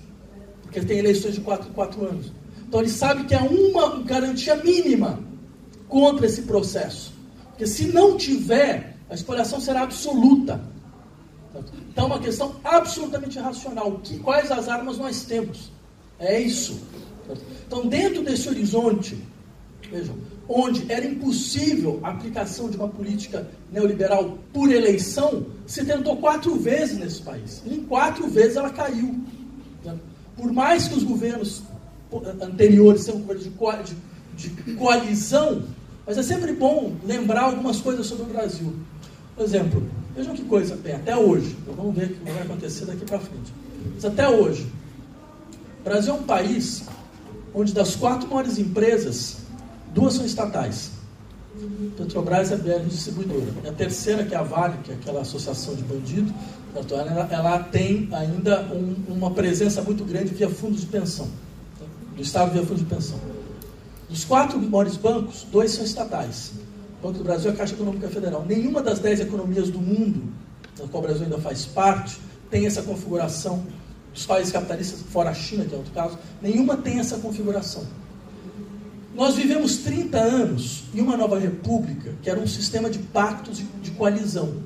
[0.62, 2.32] Porque tem eleições de 4 em 4 anos.
[2.66, 5.20] Então, ele sabe que é uma garantia mínima
[5.88, 7.12] contra esse processo.
[7.48, 10.60] Porque se não tiver, a expoliação será absoluta.
[11.90, 13.98] Então, é uma questão absolutamente racional.
[13.98, 15.72] Que, quais as armas nós temos?
[16.18, 16.80] É isso.
[17.66, 19.18] Então, dentro desse horizonte
[19.90, 20.16] Vejam,
[20.48, 26.98] onde era impossível a aplicação de uma política neoliberal por eleição, se tentou quatro vezes
[26.98, 27.62] nesse país.
[27.64, 29.14] E em quatro vezes ela caiu.
[30.36, 31.62] Por mais que os governos
[32.40, 33.96] anteriores sejam governos de,
[34.36, 35.62] de, de coalizão,
[36.06, 38.74] mas é sempre bom lembrar algumas coisas sobre o Brasil.
[39.36, 39.82] Por exemplo,
[40.16, 43.18] vejam que coisa tem, até hoje, então vamos ver o que vai acontecer daqui para
[43.18, 43.52] frente.
[43.94, 44.66] Mas até hoje,
[45.80, 46.84] o Brasil é um país
[47.54, 49.37] onde das quatro maiores empresas,
[49.92, 50.90] Duas são estatais.
[51.96, 53.52] Petrobras é a BR Distribuidora.
[53.64, 56.32] E a terceira, que é a Vale, que é aquela associação de bandido,
[56.90, 61.28] ela, ela tem ainda um, uma presença muito grande via fundos de pensão.
[62.14, 63.18] Do Estado via fundos de pensão.
[64.08, 66.52] Dos quatro maiores bancos, dois são estatais.
[67.00, 68.44] O Banco do Brasil e a Caixa Econômica Federal.
[68.46, 70.32] Nenhuma das dez economias do mundo,
[70.78, 72.18] da qual o Brasil ainda faz parte,
[72.50, 73.64] tem essa configuração.
[74.12, 77.84] Dos países capitalistas, fora a China, que é outro caso, nenhuma tem essa configuração.
[79.18, 83.64] Nós vivemos 30 anos em uma nova república, que era um sistema de pactos de,
[83.82, 84.62] de coalizão.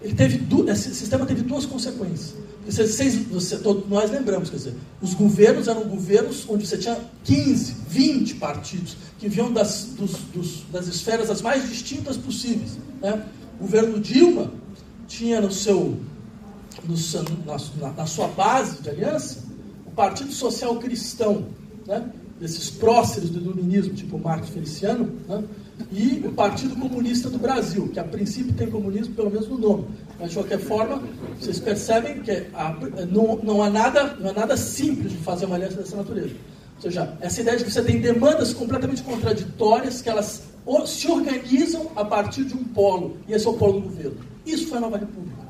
[0.00, 2.34] Ele teve, esse sistema teve duas consequências.
[2.64, 7.74] Vocês, você, todos nós lembramos, quer dizer, os governos eram governos onde você tinha 15,
[7.88, 12.78] 20 partidos que vinham das, dos, dos, das esferas as mais distintas possíveis.
[13.02, 13.20] Né?
[13.58, 14.52] O governo Dilma
[15.08, 15.98] tinha no seu,
[16.84, 16.94] no,
[17.80, 19.38] na, na, sua base de aliança
[19.84, 21.48] o Partido Social Cristão,
[21.84, 22.12] né?
[22.40, 25.44] Desses próceres do iluminismo, tipo Marcos Feliciano, né?
[25.92, 29.84] e o Partido Comunista do Brasil, que a princípio tem comunismo pelo menos no nome.
[30.18, 31.02] Mas de qualquer forma,
[31.38, 32.46] vocês percebem que
[33.10, 36.34] não, não, há nada, não há nada simples de fazer uma aliança dessa natureza.
[36.76, 40.42] Ou seja, essa ideia de que você tem demandas completamente contraditórias, que elas
[40.86, 44.16] se organizam a partir de um polo, e esse é o polo do governo.
[44.46, 45.40] Isso foi a Nova República.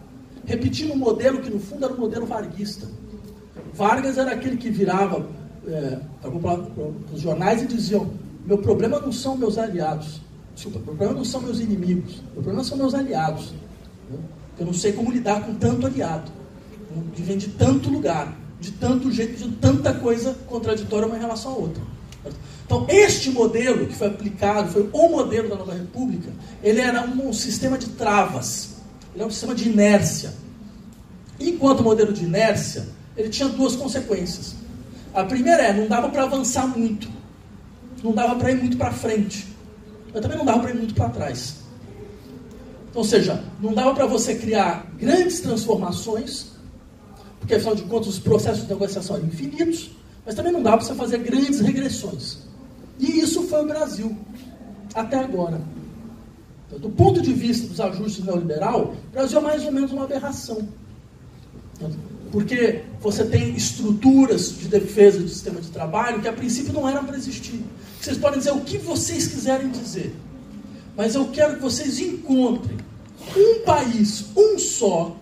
[0.44, 2.88] Repetindo um modelo que, no fundo, era um modelo varguista.
[3.72, 5.24] Vargas era aquele que virava
[5.68, 6.31] é, para
[7.12, 8.11] os jornais e diziam:
[8.46, 10.20] meu problema não são meus aliados,
[10.55, 13.53] desculpa, meu problema não são meus inimigos, meu problema são meus aliados.
[14.59, 16.31] Eu não sei como lidar com tanto aliado,
[17.14, 21.53] que vem de tanto lugar, de tanto jeito, de tanta coisa contraditória uma em relação
[21.53, 21.83] à outra.
[22.66, 26.31] Então, este modelo que foi aplicado, foi o modelo da Nova República,
[26.62, 28.77] ele era um, sistema de travas,
[29.12, 30.33] ele é um sistema de inércia.
[31.40, 34.55] Enquanto modelo de inércia, ele tinha duas consequências.
[35.14, 37.09] A primeira é, não dava para avançar muito.
[38.03, 39.46] Não dava para ir muito para frente.
[40.12, 41.61] Mas também não dava para ir muito para trás.
[42.94, 46.53] Ou seja, não dava para você criar grandes transformações,
[47.38, 49.92] porque afinal de contas os processos de negociação eram infinitos,
[50.27, 52.38] mas também não dava para você fazer grandes regressões.
[52.99, 54.16] E isso foi o Brasil,
[54.94, 55.61] até agora.
[56.66, 60.05] Então, do ponto de vista dos ajustes neoliberal, o Brasil é mais ou menos uma
[60.05, 60.68] aberração.
[62.31, 67.05] Porque você tem estruturas de defesa do sistema de trabalho que a princípio não eram
[67.05, 67.61] para existir.
[68.01, 70.14] Vocês podem dizer o que vocês quiserem dizer.
[70.97, 72.79] Mas eu quero que vocês encontrem
[73.37, 75.16] um país, um só,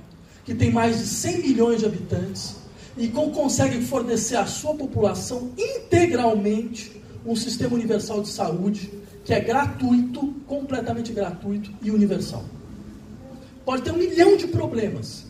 [0.44, 2.56] que tem mais de 100 milhões de habitantes
[2.96, 8.90] e que consegue fornecer à sua população integralmente um sistema universal de saúde
[9.24, 12.44] que é gratuito, completamente gratuito e universal.
[13.64, 15.26] Pode ter um milhão de problemas,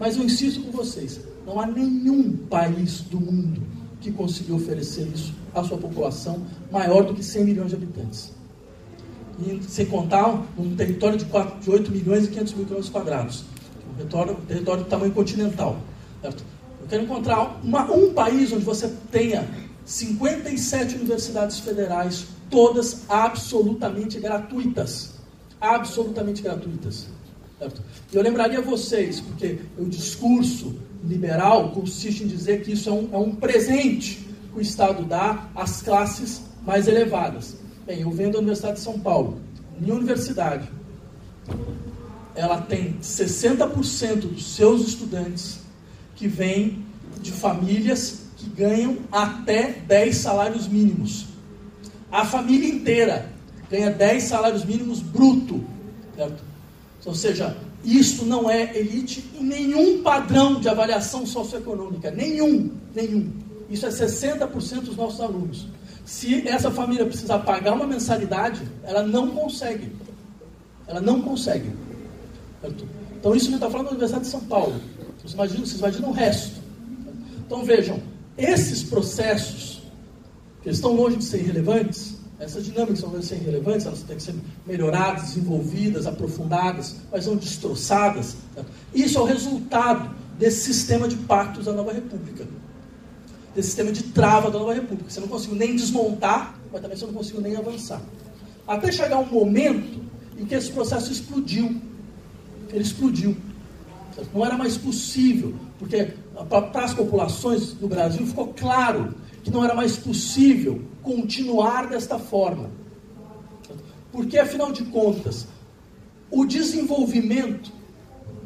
[0.00, 3.62] mas eu insisto com vocês: não há nenhum país do mundo
[4.00, 8.32] que consiga oferecer isso à sua população maior do que 100 milhões de habitantes.
[9.40, 13.44] E, sem contar um território de, 4, de 8 milhões e 500 mil quilômetros quadrados.
[13.90, 15.80] Um território, um território de tamanho continental.
[16.20, 16.44] Certo?
[16.80, 19.48] Eu quero encontrar uma, um país onde você tenha
[19.84, 25.14] 57 universidades federais, todas absolutamente gratuitas.
[25.60, 27.08] Absolutamente gratuitas.
[28.12, 33.16] Eu lembraria vocês, porque o discurso liberal consiste em dizer que isso é um, é
[33.18, 37.56] um presente que o Estado dá às classes mais elevadas.
[37.86, 39.40] Bem, eu venho da Universidade de São Paulo.
[39.80, 40.68] Minha universidade,
[42.34, 45.60] ela tem 60% dos seus estudantes
[46.14, 46.84] que vêm
[47.20, 51.26] de famílias que ganham até 10 salários mínimos.
[52.10, 53.30] A família inteira
[53.70, 55.64] ganha 10 salários mínimos bruto.
[56.16, 56.42] Certo?
[57.04, 62.10] Ou seja, isto não é elite em nenhum padrão de avaliação socioeconômica.
[62.10, 63.32] Nenhum, nenhum.
[63.70, 65.66] Isso é 60% dos nossos alunos.
[66.04, 69.92] Se essa família precisar pagar uma mensalidade, ela não consegue.
[70.86, 71.70] Ela não consegue.
[73.18, 74.80] Então isso a gente está falando da Universidade de São Paulo.
[75.18, 76.60] Vocês imaginam, vocês imaginam o resto.
[77.46, 78.00] Então vejam,
[78.36, 79.82] esses processos,
[80.62, 84.34] que estão longe de ser irrelevantes, essas dinâmicas são ser relevantes, elas têm que ser
[84.64, 88.36] melhoradas, desenvolvidas, aprofundadas, mas não destroçadas.
[88.94, 92.46] Isso é o resultado desse sistema de pactos da nova república.
[93.54, 95.10] Desse sistema de trava da nova república.
[95.10, 98.00] Você não conseguiu nem desmontar, mas também você não conseguiu nem avançar.
[98.68, 100.00] Até chegar um momento
[100.38, 101.80] em que esse processo explodiu.
[102.70, 103.36] Ele explodiu.
[104.32, 106.12] Não era mais possível, porque
[106.48, 112.70] para as populações do Brasil ficou claro que não era mais possível continuar desta forma.
[114.10, 115.46] Porque, afinal de contas,
[116.30, 117.72] o desenvolvimento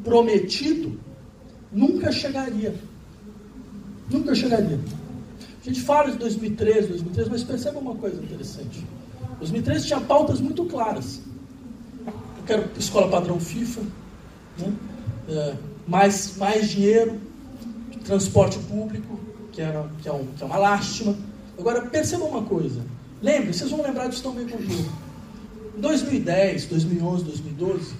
[0.05, 0.99] prometido
[1.71, 2.75] nunca chegaria.
[4.11, 4.81] Nunca chegaria.
[5.61, 8.85] A gente fala de 2013, 2013, mas perceba uma coisa interessante.
[9.39, 11.21] 2013 tinha pautas muito claras.
[12.07, 13.81] Eu quero escola padrão FIFA,
[14.59, 14.73] né?
[15.29, 15.55] é,
[15.87, 17.21] mais, mais dinheiro,
[18.05, 19.19] transporte público,
[19.53, 21.17] que, era, que, é, um, que é uma lástima.
[21.59, 22.83] Agora, perceba uma coisa.
[23.23, 24.91] Lembre, vocês vão lembrar disso também comigo.
[25.77, 27.95] Em 2010, 2011, 2012,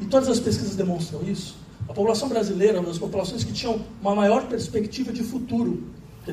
[0.00, 1.56] e todas as pesquisas demonstram isso,
[1.88, 5.82] a população brasileira é uma das populações que tinham uma maior perspectiva de futuro.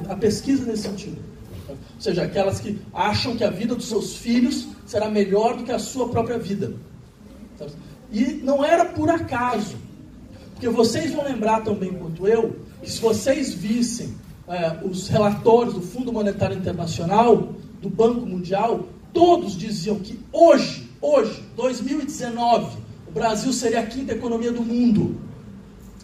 [0.09, 1.17] A pesquisa nesse sentido.
[1.69, 5.71] Ou seja, aquelas que acham que a vida dos seus filhos será melhor do que
[5.71, 6.73] a sua própria vida.
[8.11, 9.75] E não era por acaso.
[10.53, 14.15] Porque vocês vão lembrar também quanto eu, que se vocês vissem
[14.47, 17.49] é, os relatórios do Fundo Monetário Internacional,
[17.81, 22.77] do Banco Mundial, todos diziam que hoje, hoje, 2019,
[23.07, 25.17] o Brasil seria a quinta economia do mundo.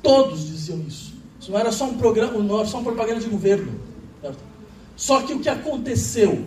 [0.02, 1.14] Todos diziam isso.
[1.40, 3.72] Isso não era só um programa, não era só uma propaganda de governo.
[4.22, 4.40] Certo?
[4.96, 6.46] Só que o que aconteceu?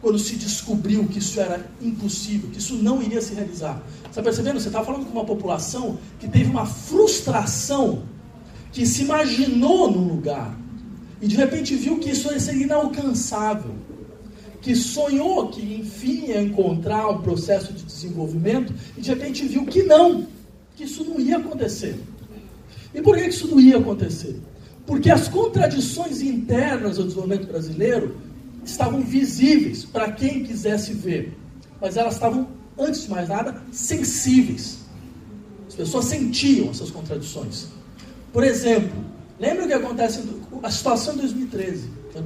[0.00, 3.82] quando se descobriu que isso era impossível, que isso não iria se realizar.
[4.02, 4.60] Você está percebendo?
[4.60, 8.02] Você está falando com uma população que teve uma frustração,
[8.72, 10.56] que se imaginou num lugar
[11.20, 13.74] e de repente viu que isso seria inalcançável,
[14.60, 19.82] que sonhou que enfim ia encontrar um processo de desenvolvimento e de repente viu que
[19.82, 20.26] não,
[20.74, 21.96] que isso não ia acontecer.
[22.94, 24.40] E por que isso não ia acontecer?
[24.86, 28.16] Porque as contradições internas do desenvolvimento brasileiro
[28.64, 31.36] estavam visíveis para quem quisesse ver,
[31.80, 32.48] mas elas estavam,
[32.78, 34.78] antes de mais nada, sensíveis.
[35.68, 37.66] As pessoas sentiam essas contradições.
[38.32, 38.92] Por exemplo,
[39.38, 40.22] lembra o que acontece,
[40.62, 41.90] a situação em 2013.
[42.12, 42.22] Quer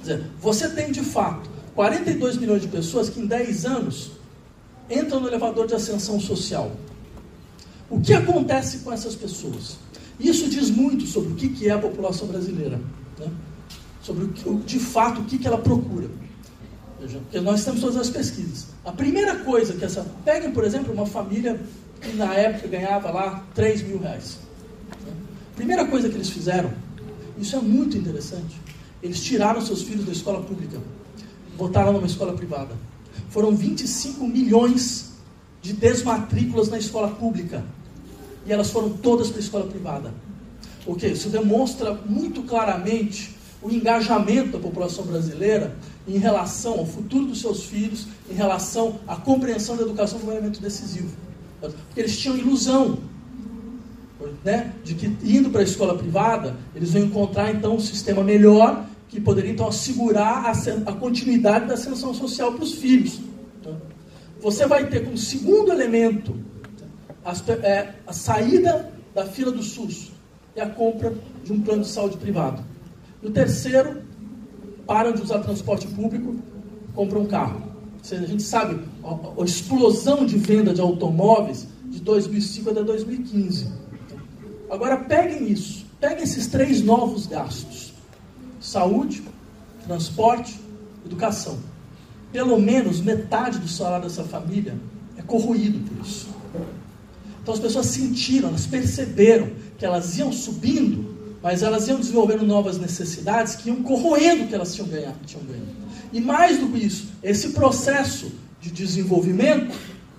[0.00, 4.12] dizer, você tem de fato 42 milhões de pessoas que em 10 anos
[4.90, 6.72] entram no elevador de ascensão social.
[7.90, 9.76] O que acontece com essas pessoas?
[10.18, 12.80] Isso diz muito sobre o que é a população brasileira.
[13.18, 13.30] Né?
[14.02, 16.08] Sobre o de fato o que ela procura.
[16.98, 18.66] Porque nós temos todas as pesquisas.
[18.84, 20.04] A primeira coisa que essa.
[20.24, 21.60] Peguem, por exemplo, uma família
[22.00, 24.38] que na época ganhava lá 3 mil reais.
[25.06, 25.12] Né?
[25.54, 26.72] Primeira coisa que eles fizeram,
[27.40, 28.56] isso é muito interessante.
[29.02, 30.80] Eles tiraram seus filhos da escola pública,
[31.56, 32.74] botaram numa escola privada.
[33.30, 35.12] Foram 25 milhões
[35.62, 37.64] de desmatrículas na escola pública
[38.46, 40.14] e elas foram todas para a escola privada.
[40.86, 41.06] O que?
[41.06, 45.76] Isso demonstra muito claramente o engajamento da população brasileira
[46.06, 50.60] em relação ao futuro dos seus filhos, em relação à compreensão da educação como elemento
[50.60, 51.14] decisivo.
[51.60, 52.98] Porque eles tinham ilusão
[54.44, 58.86] né, de que indo para a escola privada, eles vão encontrar então um sistema melhor
[59.08, 63.20] que poderia então assegurar a, a continuidade da ascensão social para os filhos.
[64.40, 66.36] Você vai ter como segundo elemento
[67.62, 70.12] é, a saída da fila do SUS
[70.54, 71.12] e a compra
[71.42, 72.62] de um plano de saúde privado.
[73.22, 74.02] E o terceiro,
[74.86, 76.36] param de usar transporte público,
[76.94, 77.62] compram um carro.
[78.10, 83.72] A gente sabe a, a explosão de venda de automóveis de 2005 até 2015.
[84.70, 87.92] Agora peguem isso, peguem esses três novos gastos:
[88.60, 89.22] saúde,
[89.86, 90.58] transporte,
[91.04, 91.58] educação.
[92.30, 94.76] Pelo menos metade do salário dessa família
[95.16, 96.28] é corroído por isso.
[97.42, 102.78] Então as pessoas sentiram, elas perceberam que elas iam subindo, mas elas iam desenvolvendo novas
[102.78, 105.16] necessidades que iam corroendo o que elas tinham ganhado.
[105.24, 105.66] Tinham ganho.
[106.12, 109.74] E mais do que isso, esse processo de desenvolvimento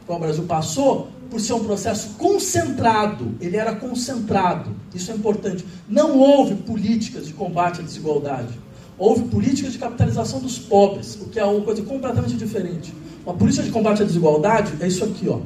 [0.06, 5.66] que o Brasil passou, por ser um processo concentrado, ele era concentrado, isso é importante.
[5.88, 8.58] Não houve políticas de combate à desigualdade.
[8.98, 12.94] Houve políticas de capitalização dos pobres, o que é uma coisa completamente diferente.
[13.26, 15.40] Uma política de combate à desigualdade é isso aqui, ó.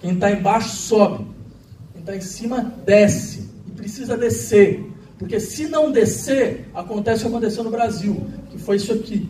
[0.00, 1.24] Quem está embaixo sobe.
[1.92, 3.48] Quem está em cima desce.
[3.66, 4.84] E precisa descer.
[5.18, 9.28] Porque se não descer, acontece o que aconteceu no Brasil, que foi isso aqui.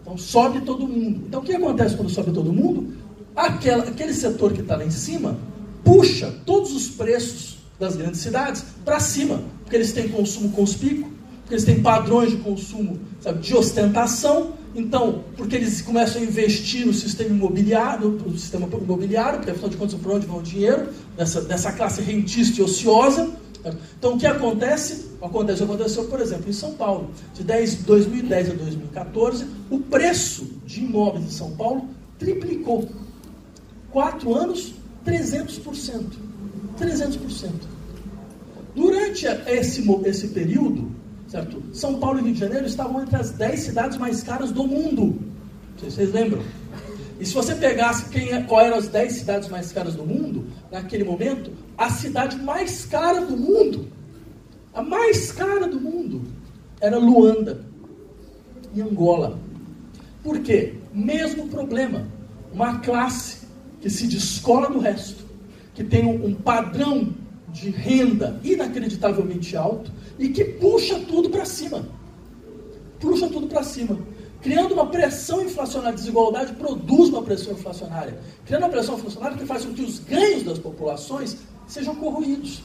[0.00, 1.24] Então sobe todo mundo.
[1.26, 2.94] Então o que acontece quando sobe todo mundo?
[3.36, 5.38] Aquela, aquele setor que está lá em cima
[5.84, 11.10] puxa todos os preços das grandes cidades para cima, porque eles têm consumo conspícuo,
[11.42, 16.86] porque eles têm padrões de consumo sabe, de ostentação, então, porque eles começam a investir
[16.86, 20.88] no sistema imobiliário, no sistema imobiliário, porque afinal de contas, para onde vai o dinheiro
[21.16, 23.30] dessa, dessa classe rentista e ociosa.
[23.98, 25.06] Então, o que acontece?
[25.20, 27.10] Acontece, aconteceu, por exemplo, em São Paulo.
[27.34, 32.86] De 10, 2010 a 2014, o preço de imóveis em São Paulo triplicou.
[33.96, 34.74] Quatro anos,
[35.06, 36.18] 300%.
[36.78, 37.50] 300%.
[38.74, 40.94] Durante esse, esse período,
[41.26, 41.62] Certo?
[41.72, 45.18] São Paulo e Rio de Janeiro estavam entre as 10 cidades mais caras do mundo.
[45.78, 46.42] Vocês lembram?
[47.18, 50.44] E se você pegasse quem, é, qual eram as 10 cidades mais caras do mundo,
[50.70, 53.88] naquele momento, a cidade mais cara do mundo,
[54.74, 56.20] a mais cara do mundo,
[56.82, 57.64] era Luanda,
[58.74, 59.38] em Angola.
[60.22, 60.74] Por quê?
[60.92, 62.06] Mesmo problema.
[62.52, 63.35] Uma classe
[63.86, 65.24] que se descola do resto,
[65.72, 67.14] que tem um, padrão
[67.52, 71.86] de renda inacreditavelmente alto, e que puxa tudo para cima.
[72.98, 73.96] Puxa tudo para cima.
[74.42, 78.18] Criando uma pressão inflacionária, desigualdade produz uma pressão inflacionária.
[78.44, 81.36] Criando uma pressão inflacionária que faz com que os ganhos das populações
[81.68, 82.64] sejam corroídos.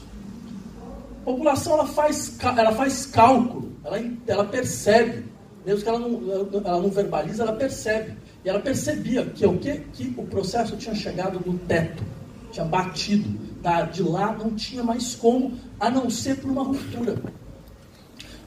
[1.20, 5.24] A população ela faz, ela faz cálculo, ela, ela percebe,
[5.64, 6.20] mesmo que ela não,
[6.64, 8.14] ela não verbaliza, ela percebe.
[8.44, 12.02] E ela percebia que o que, que o processo tinha chegado no teto,
[12.50, 13.52] tinha batido.
[13.92, 17.16] De lá não tinha mais como, a não ser por uma ruptura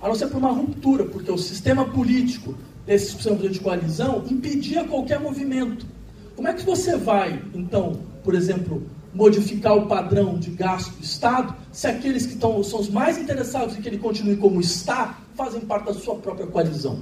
[0.05, 2.55] a não ser por uma ruptura, porque o sistema político
[2.85, 5.87] desse sistema de coalizão impedia qualquer movimento.
[6.35, 8.83] Como é que você vai, então, por exemplo,
[9.15, 13.75] modificar o padrão de gasto do Estado se aqueles que estão, são os mais interessados
[13.75, 16.99] em que ele continue como está fazem parte da sua própria coalizão?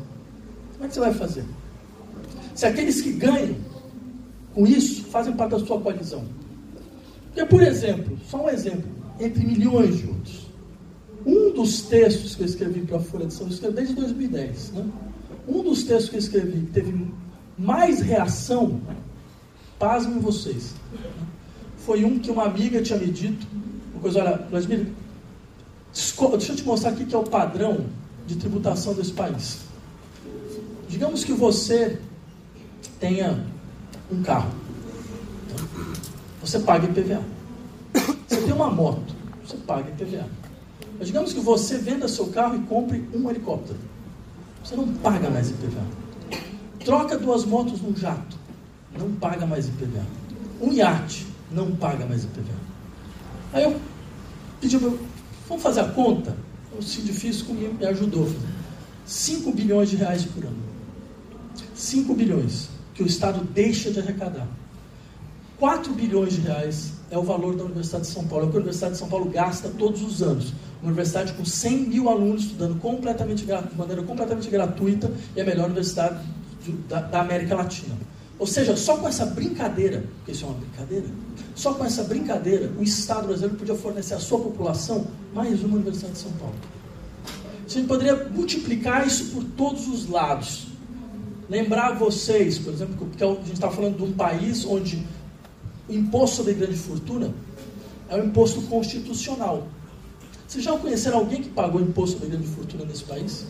[0.73, 1.43] Como é que você vai fazer?
[2.55, 3.55] Se aqueles que ganham
[4.53, 6.23] com isso fazem parte da sua coalizão.
[7.27, 8.89] Porque, por exemplo, só um exemplo,
[9.19, 10.47] entre milhões de outros.
[11.25, 14.85] Um dos textos que eu escrevi para a Folha de São Paulo, desde 2010, né?
[15.47, 17.07] um dos textos que eu escrevi que teve
[17.57, 18.79] mais reação,
[19.79, 20.75] pasmem vocês,
[21.85, 23.45] foi um que uma amiga tinha me dito,
[23.91, 24.87] uma coisa, olha, Vladimir,
[25.91, 27.85] deixa eu te mostrar aqui que é o padrão
[28.25, 29.59] de tributação desse país.
[30.87, 31.99] Digamos que você
[32.99, 33.43] tenha
[34.11, 34.51] um carro.
[36.41, 37.21] Você paga IPVA.
[38.27, 39.13] Você tem uma moto,
[39.45, 40.27] você paga IPVA.
[40.97, 43.79] Mas digamos que você venda seu carro e compre um helicóptero.
[44.63, 45.83] Você não paga mais IPVA.
[46.85, 48.37] Troca duas motos num jato.
[48.97, 50.05] Não paga mais IPVA.
[50.61, 51.32] Um iate.
[51.53, 52.53] Não paga mais IPVA.
[53.53, 53.79] Aí eu
[54.59, 56.35] pedi, vamos fazer a conta?
[56.75, 58.29] O difícil comigo me ajudou.
[59.05, 60.57] 5 bilhões de reais por ano.
[61.75, 64.47] 5 bilhões que o Estado deixa de arrecadar.
[65.59, 68.57] 4 bilhões de reais é o valor da Universidade de São Paulo, é o que
[68.57, 70.53] a Universidade de São Paulo gasta todos os anos.
[70.81, 75.65] Uma universidade com 100 mil alunos estudando completamente, de maneira completamente gratuita e a melhor
[75.65, 76.19] universidade
[76.89, 77.95] da, da América Latina.
[78.43, 81.05] Ou seja, só com essa brincadeira, porque isso é uma brincadeira,
[81.55, 86.15] só com essa brincadeira, o Estado brasileiro podia fornecer à sua população mais uma Universidade
[86.15, 86.55] de São Paulo.
[87.65, 90.67] Gente poderia multiplicar isso por todos os lados.
[91.49, 95.01] Lembrar vocês, por exemplo, que a gente está falando de um país onde
[95.87, 97.33] o imposto sobre grande fortuna
[98.09, 99.69] é um imposto constitucional.
[100.45, 103.45] Vocês já conheceram alguém que pagou imposto sobre grande fortuna nesse país?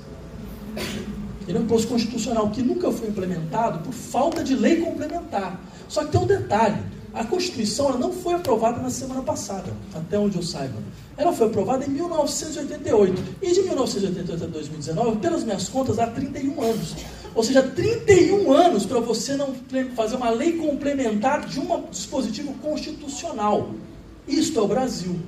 [1.48, 5.60] Ele é um imposto constitucional que nunca foi implementado por falta de lei complementar.
[5.90, 6.78] Só que tem um detalhe:
[7.14, 10.80] a Constituição não foi aprovada na semana passada, até onde eu saiba.
[11.16, 13.38] Ela foi aprovada em 1988.
[13.42, 16.96] E de 1988 a 2019, pelas minhas contas, há 31 anos.
[17.36, 19.54] Ou seja, 31 anos para você não
[19.96, 23.72] fazer uma lei complementar de um dispositivo constitucional.
[24.28, 25.20] Isto é o Brasil.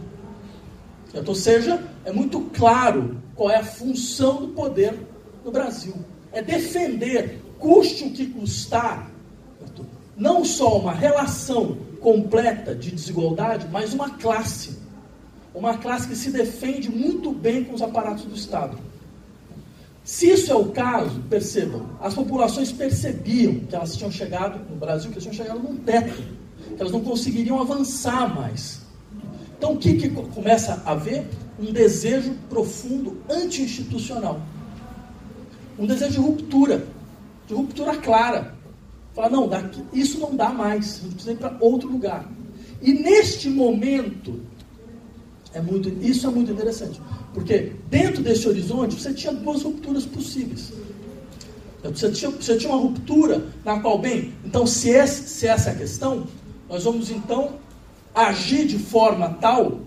[1.25, 4.97] Ou seja, é muito claro qual é a função do poder
[5.45, 5.93] no Brasil.
[6.33, 9.09] É defender, custe o que custar,
[10.17, 14.79] não só uma relação completa de desigualdade, mas uma classe.
[15.53, 18.77] Uma classe que se defende muito bem com os aparatos do Estado.
[20.03, 25.09] Se isso é o caso, percebam, as populações percebiam que elas tinham chegado, no Brasil,
[25.09, 26.21] que elas tinham chegado num teto,
[26.75, 28.81] que elas não conseguiriam avançar mais.
[29.57, 31.25] Então o que, que começa a haver?
[31.59, 34.41] Um desejo profundo anti-institucional.
[35.77, 36.87] Um desejo de ruptura,
[37.47, 38.55] de ruptura clara.
[39.13, 42.29] Fala, não, daqui, isso não dá mais, a gente precisa ir para outro lugar.
[42.81, 44.41] E neste momento,
[45.53, 47.01] é muito, isso é muito interessante.
[47.33, 50.71] Porque dentro desse horizonte você tinha duas rupturas possíveis.
[51.83, 55.73] Você tinha, você tinha uma ruptura na qual, bem, então se, esse, se essa é
[55.73, 56.25] a questão,
[56.67, 57.55] nós vamos então
[58.13, 59.79] agir de forma tal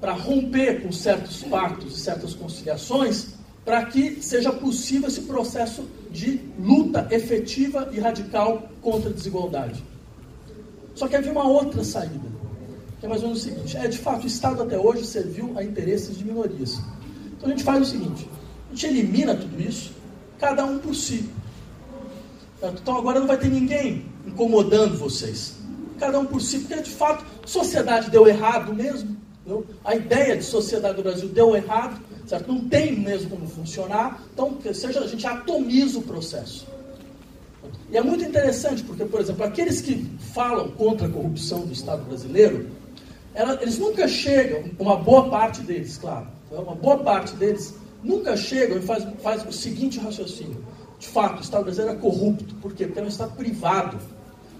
[0.00, 3.34] para romper com certos pactos e certas conciliações,
[3.64, 9.82] para que seja possível esse processo de luta efetiva e radical contra a desigualdade.
[10.94, 12.32] Só que havia uma outra saída
[13.02, 15.52] que é mais ou menos o seguinte: é de fato, o Estado até hoje serviu
[15.58, 16.80] a interesses de minorias.
[17.36, 18.30] Então a gente faz o seguinte:
[18.70, 19.90] a gente elimina tudo isso,
[20.38, 21.28] cada um por si.
[22.62, 25.56] Então agora não vai ter ninguém incomodando vocês.
[25.98, 29.16] Cada um por si, porque de fato, sociedade deu errado mesmo.
[29.44, 29.64] Não?
[29.84, 32.52] A ideia de sociedade do Brasil deu errado, certo?
[32.52, 34.22] Não tem mesmo como funcionar.
[34.32, 36.66] Então, seja a gente atomiza o processo.
[37.90, 42.04] E é muito interessante, porque, por exemplo, aqueles que falam contra a corrupção do Estado
[42.04, 42.70] brasileiro,
[43.34, 48.78] ela, eles nunca chegam, uma boa parte deles, claro, uma boa parte deles nunca chegam
[48.78, 50.64] e faz, faz o seguinte raciocínio.
[50.98, 52.54] De fato, o Estado brasileiro é corrupto.
[52.56, 52.86] Por quê?
[52.86, 53.98] Porque é um Estado privado.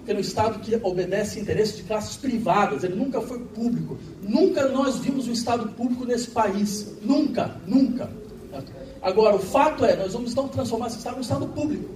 [0.06, 2.82] É um Estado que obedece interesses de classes privadas.
[2.82, 3.98] Ele nunca foi público.
[4.20, 6.96] Nunca nós vimos um Estado público nesse país.
[7.02, 8.10] Nunca, nunca.
[9.00, 11.94] Agora, o fato é, nós vamos então transformar esse Estado em um Estado público.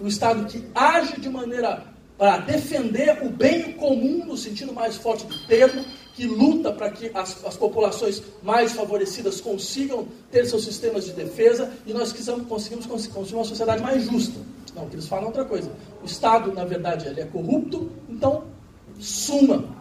[0.00, 1.84] Um Estado que age de maneira
[2.18, 5.84] para defender o bem comum, no sentido mais forte do termo,
[6.14, 11.70] que luta para que as, as, populações mais favorecidas consigam ter seus sistemas de defesa
[11.86, 14.40] e nós quisermos, conseguimos construir uma sociedade mais justa.
[14.74, 15.70] Não, que eles falam outra coisa.
[16.02, 18.44] O Estado, na verdade, ele é corrupto, então
[18.98, 19.76] suma.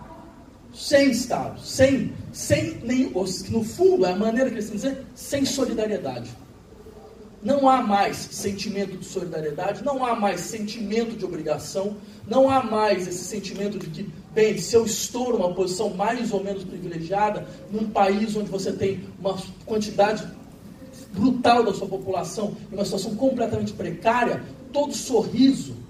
[0.74, 3.12] Sem Estado, sem, sem nem,
[3.50, 6.30] no fundo, é a maneira que eles dizer, sem solidariedade.
[7.42, 11.96] Não há mais sentimento de solidariedade, não há mais sentimento de obrigação,
[12.28, 16.44] não há mais esse sentimento de que, bem, se eu estou numa posição mais ou
[16.44, 20.28] menos privilegiada, num país onde você tem uma quantidade
[21.14, 25.87] brutal da sua população, em uma situação completamente precária, todo sorriso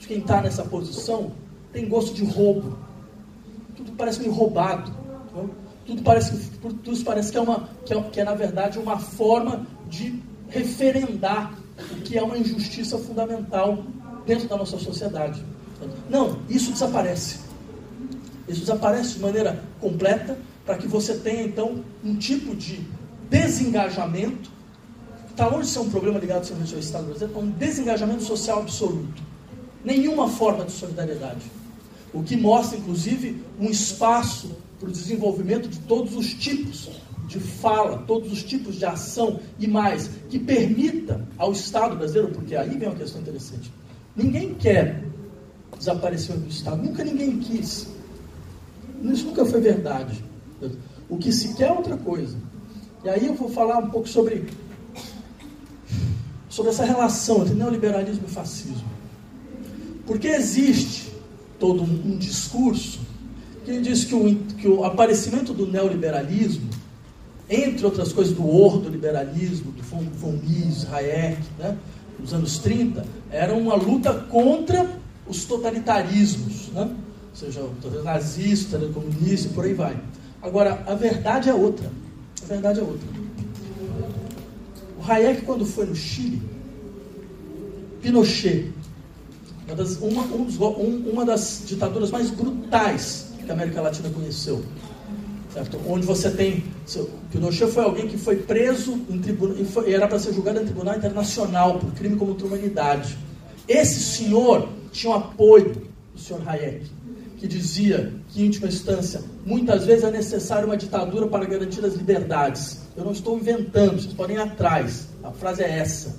[0.00, 1.30] de quem está nessa posição
[1.72, 2.76] tem gosto de roubo.
[3.76, 4.90] Tudo parece meio roubado.
[5.32, 5.50] Não?
[5.86, 9.66] Tudo parece, tudo parece que, é uma, que, é, que é, na verdade, uma forma
[9.88, 11.54] de referendar
[11.92, 13.84] o que é uma injustiça fundamental
[14.26, 15.44] dentro da nossa sociedade.
[16.08, 17.40] Não, isso desaparece.
[18.48, 22.84] Isso desaparece de maneira completa para que você tenha, então, um tipo de
[23.28, 24.50] desengajamento,
[25.30, 29.29] está longe de ser um problema ligado ao Estado brasileiro, é um desengajamento social absoluto.
[29.84, 31.40] Nenhuma forma de solidariedade.
[32.12, 36.90] O que mostra, inclusive, um espaço para o desenvolvimento de todos os tipos
[37.28, 42.56] de fala, todos os tipos de ação e mais, que permita ao Estado brasileiro, porque
[42.56, 43.72] aí vem uma questão interessante.
[44.16, 45.04] Ninguém quer
[45.78, 47.86] desaparecer do Estado, nunca ninguém quis.
[49.04, 50.24] Isso nunca foi verdade.
[51.08, 52.36] O que se quer é outra coisa.
[53.04, 54.44] E aí eu vou falar um pouco sobre,
[56.48, 58.99] sobre essa relação entre neoliberalismo e fascismo.
[60.10, 61.12] Porque existe
[61.56, 62.98] todo um, discurso
[63.64, 66.68] que diz que o, que o aparecimento do neoliberalismo,
[67.48, 71.78] entre outras coisas do ordoliberalismo, do von, von Mises, Hayek, né,
[72.18, 74.98] nos anos 30, era uma luta contra
[75.28, 76.90] os totalitarismos, né?
[76.90, 79.96] ou seja, o nazista, o comunista e por aí vai.
[80.42, 81.88] Agora, a verdade é outra.
[82.42, 83.08] A verdade é outra.
[84.98, 86.42] O Hayek, quando foi no Chile,
[88.02, 88.72] Pinochet,
[89.70, 94.10] uma das, uma, um dos, um, uma das ditaduras mais brutais que a América Latina
[94.10, 94.64] conheceu.
[95.52, 95.80] Certo?
[95.86, 96.64] Onde você tem.
[97.30, 100.64] Pinochet foi alguém que foi preso em tribunal, e, foi, era para ser julgado em
[100.64, 103.16] tribunal internacional por crime contra a humanidade.
[103.66, 106.86] Esse senhor tinha o apoio do senhor Hayek
[107.38, 111.94] que dizia que, em última instância, muitas vezes é necessário uma ditadura para garantir as
[111.94, 112.80] liberdades.
[112.94, 115.08] Eu não estou inventando, vocês podem ir atrás.
[115.24, 116.14] A frase é essa.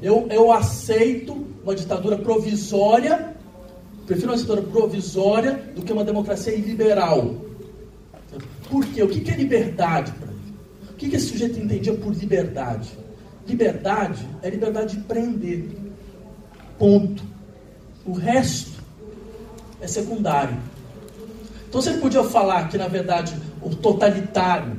[0.00, 3.34] Eu, eu aceito uma ditadura provisória,
[4.06, 7.36] prefiro uma ditadura provisória do que uma democracia iliberal.
[8.68, 9.02] Por quê?
[9.02, 10.54] O que é liberdade para ele?
[10.90, 12.90] O que esse sujeito entendia por liberdade?
[13.46, 15.68] Liberdade é liberdade de prender.
[16.78, 17.22] Ponto.
[18.04, 18.72] O resto
[19.80, 20.56] é secundário.
[21.68, 24.76] Então você podia falar que, na verdade, o totalitário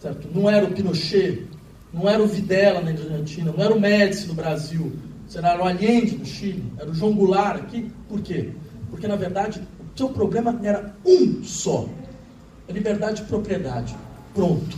[0.00, 0.28] certo?
[0.34, 1.46] não era o Pinochet,
[1.92, 4.92] não era o Videla na Argentina, não era o Médici no Brasil,
[5.34, 7.90] era o Allende no Chile, era o João Goulart aqui.
[8.08, 8.50] Por quê?
[8.90, 11.88] Porque, na verdade, o seu problema era um só:
[12.68, 13.96] a liberdade de propriedade.
[14.34, 14.76] Pronto.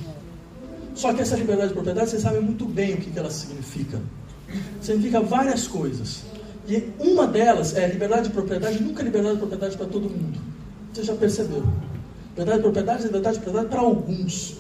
[0.95, 4.01] Só que essa liberdade de propriedade, vocês sabem muito bem o que ela significa.
[4.81, 6.25] Significa várias coisas.
[6.67, 10.39] E uma delas é liberdade de propriedade, nunca liberdade de propriedade para todo mundo.
[10.93, 11.73] Vocês já perceberam?
[12.31, 14.57] Liberdade de propriedade é liberdade de propriedade para alguns.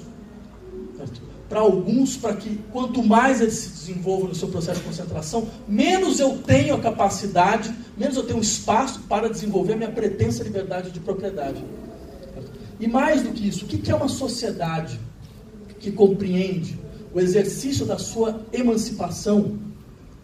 [1.48, 6.20] Para alguns, para que quanto mais eles se desenvolvam no seu processo de concentração, menos
[6.20, 11.00] eu tenho a capacidade, menos eu tenho espaço para desenvolver a minha pretensa liberdade de
[11.00, 11.64] propriedade.
[12.78, 15.00] E mais do que isso, o que é uma sociedade
[15.80, 16.78] que compreende
[17.14, 19.58] o exercício da sua emancipação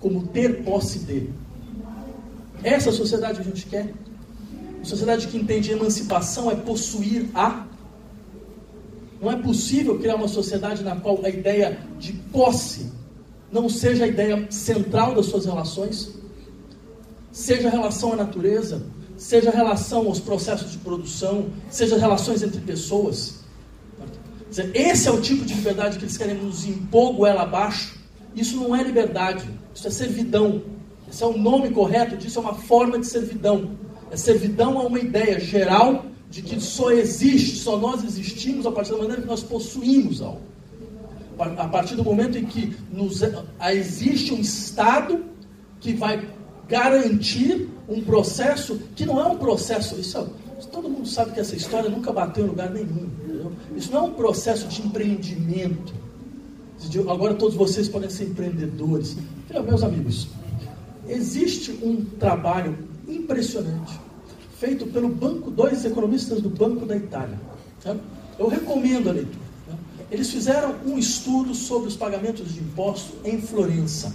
[0.01, 1.31] como ter posse de?
[2.62, 3.93] Essa sociedade que a gente quer.
[4.77, 7.66] Uma sociedade que entende emancipação é possuir a.
[9.25, 12.93] Não é possível criar uma sociedade na qual a ideia de posse
[13.51, 16.11] não seja a ideia central das suas relações,
[17.33, 18.83] seja a relação à natureza,
[19.16, 23.37] seja a relação aos processos de produção, seja relações entre pessoas.
[24.75, 27.99] Esse é o tipo de liberdade que eles querem nos impor goela abaixo.
[28.37, 30.62] Isso não é liberdade, isso é servidão.
[31.11, 33.70] Esse é o nome correto disso, é uma forma de servidão.
[34.11, 36.05] É servidão a uma ideia geral
[36.35, 40.41] de que só existe, só nós existimos a partir da maneira que nós possuímos algo.
[41.39, 43.20] A partir do momento em que nos,
[43.70, 45.24] existe um Estado
[45.78, 46.28] que vai
[46.68, 49.95] garantir um processo que não é um processo.
[49.95, 50.26] Isso é,
[50.72, 53.09] todo mundo sabe que essa história nunca bateu em lugar nenhum.
[53.22, 53.53] Entendeu?
[53.76, 55.95] Isso não é um processo de empreendimento.
[57.09, 59.16] Agora todos vocês podem ser empreendedores.
[59.64, 60.26] Meus amigos,
[61.07, 62.76] existe um trabalho
[63.07, 64.03] impressionante
[64.65, 67.39] feito pelo banco, dois economistas do Banco da Itália.
[68.39, 69.45] Eu recomendo a leitura.
[70.11, 74.11] Eles fizeram um estudo sobre os pagamentos de impostos em Florença.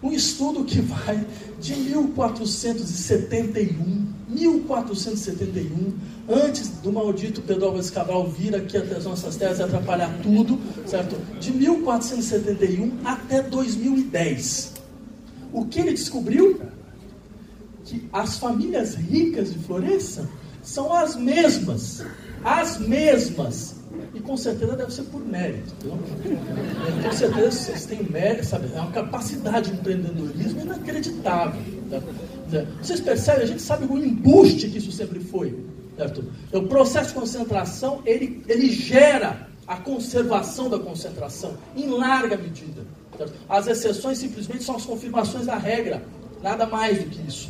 [0.00, 1.26] Um estudo que vai
[1.60, 5.92] de 1471, 1471,
[6.28, 10.56] antes do maldito Pedro Álvares Cabral vir aqui até as nossas terras e atrapalhar tudo,
[10.86, 11.16] certo?
[11.40, 14.74] De 1471 até 2010.
[15.52, 16.60] O que ele descobriu?
[17.84, 20.28] Que as famílias ricas de Florença
[20.62, 22.04] são as mesmas,
[22.42, 23.76] as mesmas
[24.14, 25.72] E com certeza deve ser por mérito.
[27.02, 28.68] Com certeza vocês têm mérito, sabe?
[28.74, 31.60] É uma capacidade de empreendedorismo inacreditável.
[31.90, 32.00] Tá?
[32.82, 33.42] Vocês percebem?
[33.42, 35.64] A gente sabe o embuste que isso sempre foi.
[35.96, 36.24] Certo?
[36.52, 42.82] O processo de concentração, ele, ele gera a conservação da concentração, em larga medida.
[43.16, 43.32] Certo?
[43.48, 46.02] As exceções simplesmente são as confirmações da regra,
[46.42, 47.48] nada mais do que isso.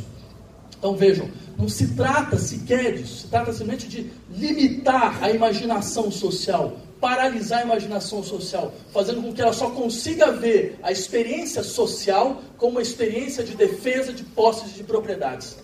[0.85, 1.27] Então vejam,
[1.57, 7.63] não se trata sequer disso, se trata simplesmente de limitar a imaginação social, paralisar a
[7.63, 13.43] imaginação social, fazendo com que ela só consiga ver a experiência social como uma experiência
[13.43, 15.57] de defesa de posses de propriedades.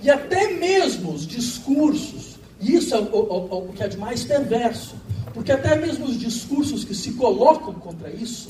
[0.00, 4.24] E até mesmo os discursos, e isso é o, o, o que é de mais
[4.24, 4.96] perverso,
[5.32, 8.48] porque até mesmo os discursos que se colocam contra isso,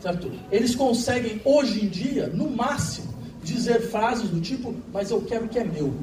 [0.00, 0.30] certo?
[0.52, 3.15] eles conseguem hoje em dia, no máximo,
[3.54, 5.94] dizer frases do tipo, mas eu quero o que é meu.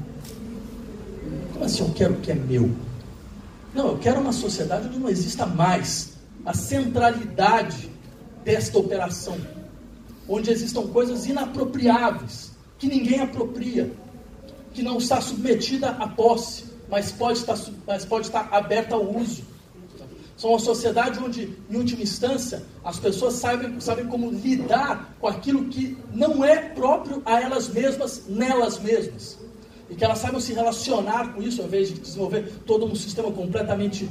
[1.52, 2.72] Como assim eu quero o que é meu?
[3.74, 6.14] Não, eu quero uma sociedade onde não exista mais
[6.46, 7.90] a centralidade
[8.44, 9.38] desta operação,
[10.28, 13.92] onde existam coisas inapropriáveis, que ninguém apropria,
[14.74, 19.44] que não está submetida à posse, mas pode estar, mas pode estar aberta ao uso.
[20.44, 25.70] São uma sociedade onde, em última instância, as pessoas sabem, sabem como lidar com aquilo
[25.70, 29.40] que não é próprio a elas mesmas, nelas mesmas.
[29.90, 33.32] E que elas saibam se relacionar com isso, ao invés de desenvolver todo um sistema
[33.32, 34.10] completamente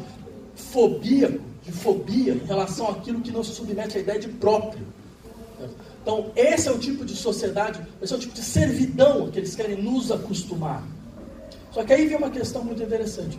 [0.54, 4.86] fobíaco, de fobia, em relação àquilo que não se submete à ideia de próprio.
[6.00, 9.54] Então, esse é o tipo de sociedade, esse é o tipo de servidão que eles
[9.54, 10.82] querem nos acostumar.
[11.72, 13.38] Só que aí vem uma questão muito interessante.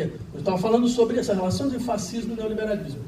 [0.00, 3.00] Eu estava falando sobre essa relação de fascismo e neoliberalismo.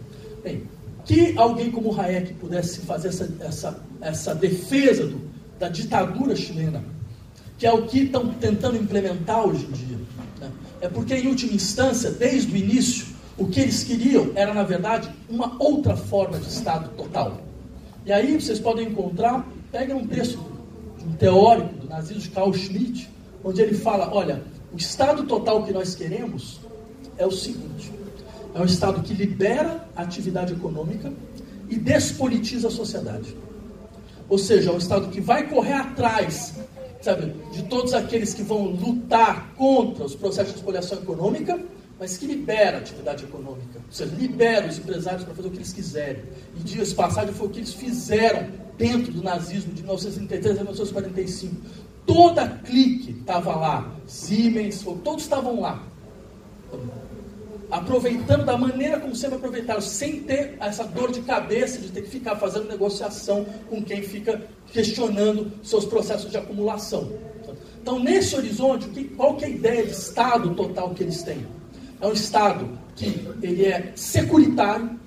[0.42, 0.62] Bem,
[1.04, 5.20] que alguém como Hayek pudesse fazer essa, essa, essa defesa do,
[5.58, 6.84] da ditadura chilena,
[7.58, 9.98] que é o que estão tentando implementar hoje em dia,
[10.40, 10.50] né?
[10.80, 13.06] é porque, em última instância, desde o início,
[13.38, 17.40] o que eles queriam era, na verdade, uma outra forma de Estado total.
[18.04, 20.38] E aí vocês podem encontrar, pega um texto
[20.98, 23.08] de um teórico do nazismo, Carl Schmitt,
[23.44, 26.60] onde ele fala, olha, o Estado total que nós queremos
[27.18, 27.92] é o seguinte:
[28.54, 31.12] é um Estado que libera a atividade econômica
[31.68, 33.36] e despolitiza a sociedade.
[34.28, 36.54] Ou seja, é um Estado que vai correr atrás,
[37.00, 41.60] sabe, de todos aqueles que vão lutar contra os processos de espoliação econômica,
[41.98, 43.78] mas que libera a atividade econômica.
[43.78, 46.24] Ou seja, libera os empresários para fazer o que eles quiserem.
[46.58, 51.56] E dias passados foi o que eles fizeram dentro do nazismo de 1933 a 1945.
[52.04, 55.82] Toda clique estava lá, Siemens, todos estavam lá
[57.70, 62.10] aproveitando da maneira como sempre aproveitaram, sem ter essa dor de cabeça de ter que
[62.10, 64.42] ficar fazendo negociação com quem fica
[64.72, 67.10] questionando seus processos de acumulação.
[67.80, 71.46] Então, nesse horizonte, qual que é a ideia de Estado total que eles têm?
[72.00, 74.98] É um Estado que ele é securitário,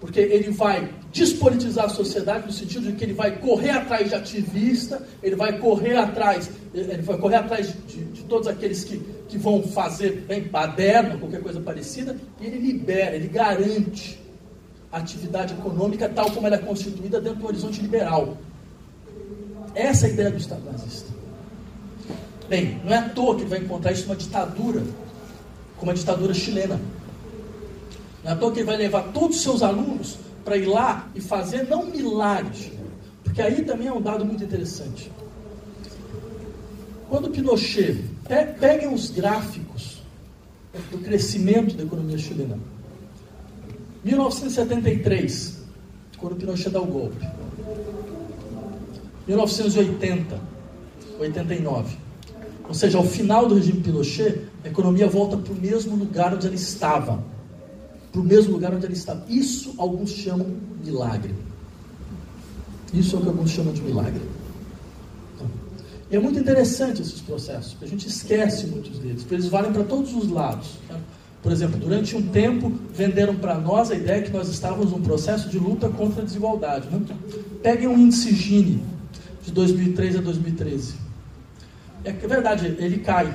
[0.00, 4.14] porque ele vai despolitizar a sociedade no sentido de que ele vai correr atrás de
[4.14, 9.38] ativista, ele vai correr atrás, ele vai correr atrás de, de todos aqueles que, que
[9.38, 14.20] vão fazer bem baderna, qualquer coisa parecida, e ele libera, ele garante
[14.92, 18.36] a atividade econômica tal como ela é constituída dentro do horizonte liberal.
[19.74, 21.10] Essa é a ideia do Estado nazista.
[22.48, 24.82] Bem, não é à toa que ele vai encontrar isso numa ditadura,
[25.78, 26.80] como a ditadura chilena.
[28.26, 31.08] Não é à toa que ele vai levar todos os seus alunos para ir lá
[31.14, 32.72] e fazer não milagres,
[33.22, 35.12] porque aí também é um dado muito interessante.
[37.08, 38.02] Quando Pinochet,
[38.58, 40.02] peguem os gráficos
[40.90, 42.58] do crescimento da economia chilena.
[44.02, 45.62] 1973,
[46.18, 47.24] quando Pinochet dá o golpe.
[49.28, 50.40] 1980,
[51.20, 51.96] 89.
[52.66, 56.48] Ou seja, ao final do regime Pinochet, a economia volta para o mesmo lugar onde
[56.48, 57.35] ela estava
[58.16, 59.22] para o mesmo lugar onde ele estava.
[59.28, 60.46] Isso alguns chamam
[60.82, 61.34] milagre.
[62.94, 64.22] Isso é o que alguns chamam de milagre.
[65.34, 65.46] Então,
[66.10, 69.70] e é muito interessante esses processos, porque a gente esquece muitos deles, porque eles valem
[69.70, 70.78] para todos os lados.
[70.88, 70.98] Tá?
[71.42, 75.50] Por exemplo, durante um tempo venderam para nós a ideia que nós estávamos num processo
[75.50, 76.88] de luta contra a desigualdade.
[76.88, 77.04] Né?
[77.62, 78.82] Peguem um índice Gini
[79.44, 80.94] de 2003 a 2013.
[82.02, 83.26] É verdade, ele cai.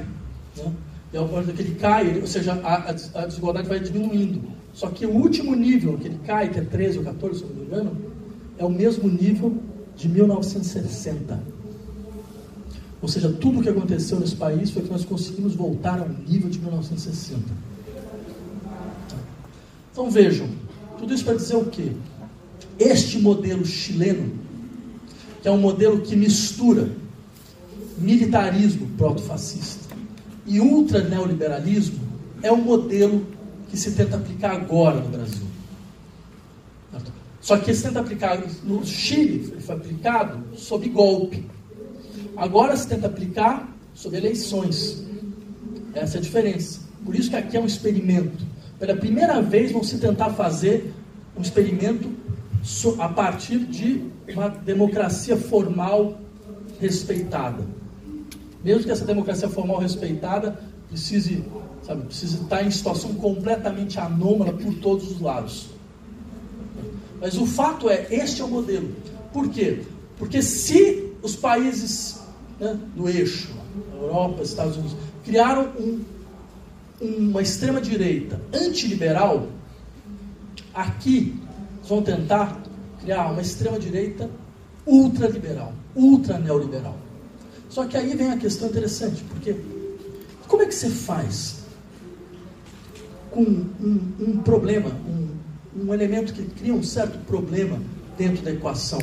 [0.57, 0.73] Né?
[1.13, 4.60] E ao ponto que ele cai, ou seja, a, a desigualdade vai diminuindo.
[4.73, 7.55] Só que o último nível que ele cai, que é 13 ou 14, se não
[7.55, 7.97] me engano,
[8.57, 9.57] é o mesmo nível
[9.95, 11.39] de 1960.
[13.01, 16.49] Ou seja, tudo o que aconteceu nesse país foi que nós conseguimos voltar ao nível
[16.49, 17.41] de 1960.
[19.91, 20.47] Então vejam,
[20.97, 21.91] tudo isso para dizer o quê?
[22.79, 24.31] Este modelo chileno,
[25.41, 26.89] que é um modelo que mistura
[27.97, 29.95] militarismo proto-fascista
[30.45, 31.99] e ultra-neoliberalismo,
[32.41, 33.25] é um modelo
[33.71, 35.47] que se tenta aplicar agora no Brasil.
[37.39, 41.49] Só que se tenta aplicar no Chile, foi aplicado sob golpe.
[42.35, 45.03] Agora se tenta aplicar sob eleições.
[45.95, 46.81] Essa é a diferença.
[47.03, 48.45] Por isso que aqui é um experimento.
[48.77, 50.93] Pela primeira vez vão se tentar fazer
[51.35, 52.11] um experimento
[52.99, 54.03] a partir de
[54.33, 56.19] uma democracia formal
[56.79, 57.63] respeitada.
[58.63, 60.59] Mesmo que essa democracia formal respeitada
[60.91, 61.43] precise,
[61.83, 65.69] sabe, precise estar em situação completamente anômala por todos os lados.
[67.19, 68.93] Mas o fato é, este é o modelo.
[69.31, 69.83] Por quê?
[70.17, 72.19] Porque se os países
[72.59, 73.49] né, do eixo,
[73.93, 76.03] Europa, Estados Unidos, criaram um,
[77.01, 79.47] uma extrema-direita antiliberal,
[80.73, 81.39] aqui
[81.87, 82.61] vão tentar
[82.99, 84.29] criar uma extrema-direita
[84.85, 86.97] ultraliberal, ultra-neoliberal.
[87.69, 89.55] Só que aí vem a questão interessante, porque
[90.61, 91.55] como é que você faz
[93.31, 97.79] com um, um problema, um, um elemento que cria um certo problema
[98.15, 98.99] dentro da equação.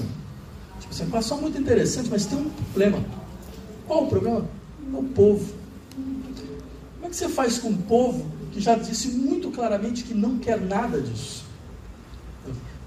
[0.79, 3.05] Tipo assim, a equação é muito interessante, mas tem um problema.
[3.89, 4.47] Qual o problema?
[4.95, 5.53] É o povo.
[5.97, 10.39] Como é que você faz com um povo que já disse muito claramente que não
[10.39, 11.45] quer nada disso?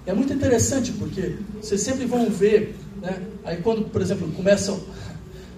[0.06, 3.22] É muito interessante porque vocês sempre vão ver, né?
[3.44, 4.80] Aí quando, por exemplo, começam.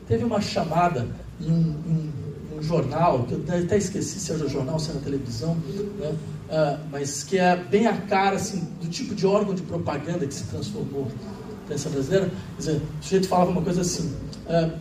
[0.07, 1.07] Teve uma chamada
[1.39, 2.22] em um, um,
[2.63, 5.55] jornal, que eu até esqueci se era jornal, se era televisão,
[5.99, 6.15] né?
[6.49, 10.33] uh, mas que é bem a cara assim, do tipo de órgão de propaganda que
[10.33, 12.25] se transformou na imprensa brasileira.
[12.55, 14.13] Quer dizer, o sujeito falava uma coisa assim:
[14.47, 14.71] uh,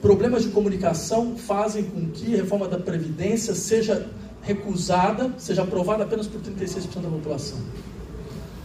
[0.00, 4.08] problemas de comunicação fazem com que a reforma da Previdência seja
[4.42, 7.58] recusada, seja aprovada apenas por 36% da população.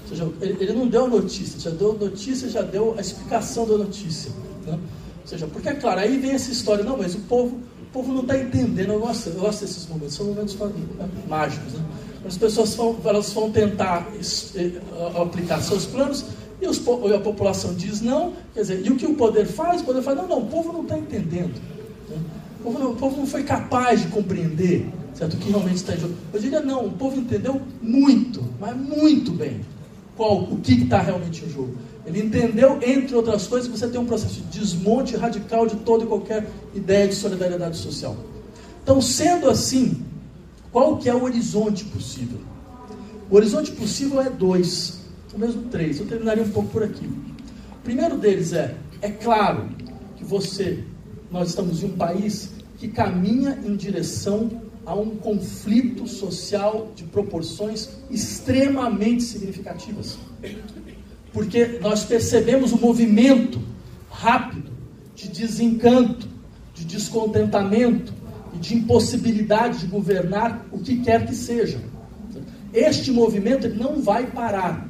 [0.04, 3.66] Ou seja, ele, ele, não deu a notícia, já deu notícia, já deu a explicação
[3.68, 4.32] da notícia.
[4.66, 4.74] Né?
[4.74, 7.60] Ou seja, porque é claro, aí vem essa história, não, mas o povo,
[7.92, 10.58] o povo não está entendendo, eu gosto, eu gosto desses momentos, são momentos
[11.28, 11.74] mágicos.
[11.74, 11.84] Né?
[12.26, 14.08] As pessoas vão, elas vão tentar
[14.56, 14.72] eh,
[15.22, 16.24] aplicar seus planos
[16.62, 18.34] e, os, e, a população diz não.
[18.54, 19.82] Quer dizer, e o que o poder faz?
[19.82, 21.60] O poder faz, não, não, o povo não está entendendo.
[22.10, 22.18] Né?
[22.62, 25.94] O, povo não, o povo não foi capaz de compreender certo, o que realmente está
[25.94, 26.14] em jogo.
[26.32, 29.60] Eu diria, não, o povo entendeu muito, mas muito bem
[30.16, 31.76] qual, o que está realmente em jogo.
[32.06, 36.04] Ele entendeu, entre outras coisas, que você tem um processo de desmonte radical de toda
[36.04, 38.18] e qualquer ideia de solidariedade social.
[38.84, 40.04] Então, sendo assim,
[40.72, 42.40] qual que é o horizonte possível?
[43.30, 45.00] O horizonte possível é dois,
[45.32, 46.00] ou mesmo três.
[46.00, 47.06] Eu terminaria um pouco por aqui.
[47.06, 49.70] O primeiro deles é, é claro
[50.18, 50.84] que você,
[51.32, 54.50] nós estamos em um país que caminha em direção
[54.86, 60.18] a um conflito social de proporções extremamente significativas.
[61.34, 63.62] Porque nós percebemos o movimento
[64.10, 64.72] rápido
[65.16, 66.28] de desencanto,
[66.74, 68.14] de descontentamento,
[68.54, 71.80] e de impossibilidade de governar o que quer que seja.
[72.74, 74.90] Este movimento ele não vai parar.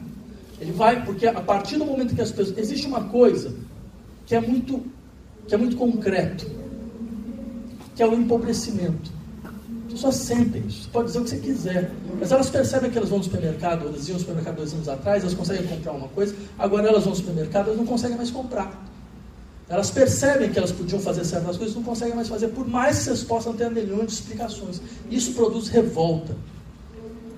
[0.59, 2.57] Ele vai, porque a partir do momento que as pessoas.
[2.57, 3.55] Existe uma coisa
[4.25, 4.83] que é muito,
[5.47, 6.49] que é muito concreto,
[7.95, 9.11] que é o empobrecimento.
[9.91, 10.61] Pessoas sentem.
[10.63, 11.91] Você pode dizer o que você quiser.
[12.17, 15.21] Mas elas percebem que elas vão no supermercado, elas iam no supermercado dois anos atrás,
[15.21, 18.85] elas conseguem comprar uma coisa, agora elas vão no supermercado, elas não conseguem mais comprar.
[19.67, 23.03] Elas percebem que elas podiam fazer certas coisas, não conseguem mais fazer, por mais que
[23.05, 24.81] vocês possam ter milhões de explicações.
[25.09, 26.35] Isso produz revolta.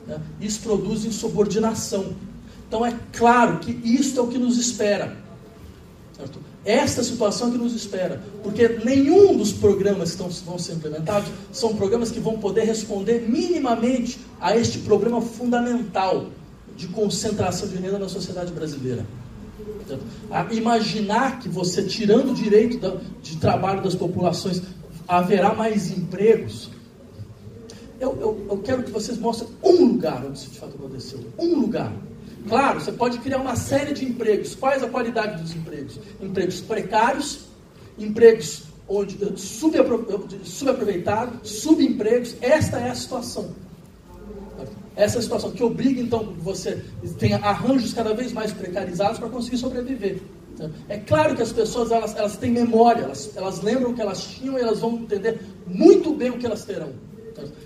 [0.07, 0.19] Né?
[0.39, 2.13] Isso produz insubordinação.
[2.67, 5.15] Então é claro que isso é o que nos espera.
[6.17, 6.39] Certo?
[6.65, 8.21] Esta situação que nos espera.
[8.41, 13.25] Porque nenhum dos programas que estão, vão ser implementados são programas que vão poder responder
[13.27, 16.27] minimamente a este problema fundamental
[16.75, 19.05] de concentração de renda na sociedade brasileira.
[20.51, 24.61] Imaginar que você, tirando o direito de trabalho das populações,
[25.07, 26.69] haverá mais empregos.
[27.99, 31.19] Eu, eu, eu quero que vocês mostrem um lugar onde isso de fato aconteceu.
[31.37, 31.93] Um lugar.
[32.47, 34.55] Claro, você pode criar uma série de empregos.
[34.55, 35.99] Qual é a qualidade dos empregos?
[36.21, 37.45] Empregos precários,
[37.97, 39.17] empregos onde
[40.43, 42.35] subaproveitados, subempregos.
[42.41, 43.55] Esta é a situação.
[44.95, 46.83] Essa é a situação que obriga, então, que você
[47.17, 50.21] tenha arranjos cada vez mais precarizados para conseguir sobreviver.
[50.87, 54.23] É claro que as pessoas elas, elas têm memória, elas, elas lembram o que elas
[54.23, 56.93] tinham e elas vão entender muito bem o que elas terão.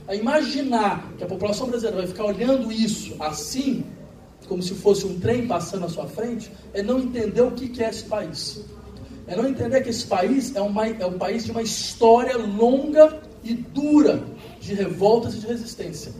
[0.08, 3.84] A imaginar que a população brasileira vai ficar olhando isso assim,
[4.48, 7.90] como se fosse um trem passando à sua frente, é não entender o que é
[7.90, 8.62] esse país.
[9.28, 13.22] É não entender que esse país é, uma, é um país de uma história longa
[13.44, 14.24] e dura
[14.60, 16.14] de revoltas e de resistência.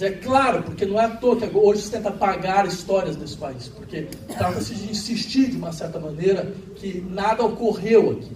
[0.00, 3.68] É claro, porque não é à toa que hoje se tenta apagar histórias desse país,
[3.68, 8.32] porque trata-se de insistir de uma certa maneira que nada ocorreu aqui,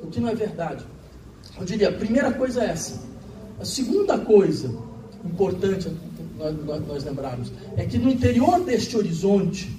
[0.00, 0.84] o que não é verdade.
[1.58, 3.02] Eu diria, a primeira coisa é essa.
[3.60, 4.72] A segunda coisa
[5.24, 5.90] importante
[6.38, 9.76] nós, nós lembrarmos é que no interior deste horizonte,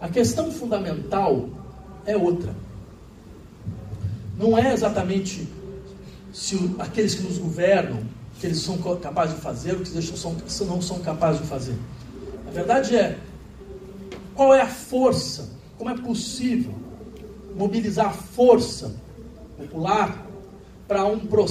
[0.00, 1.48] a questão fundamental
[2.06, 2.54] é outra.
[4.38, 5.46] Não é exatamente
[6.32, 8.02] se aqueles que nos governam,
[8.38, 10.34] que eles são capazes de fazer, ou que eles são,
[10.66, 11.74] não são capazes de fazer.
[12.48, 13.18] A verdade é,
[14.34, 16.74] qual é a força, como é possível
[17.54, 18.94] mobilizar a força
[19.58, 20.26] popular
[20.88, 21.48] para um processo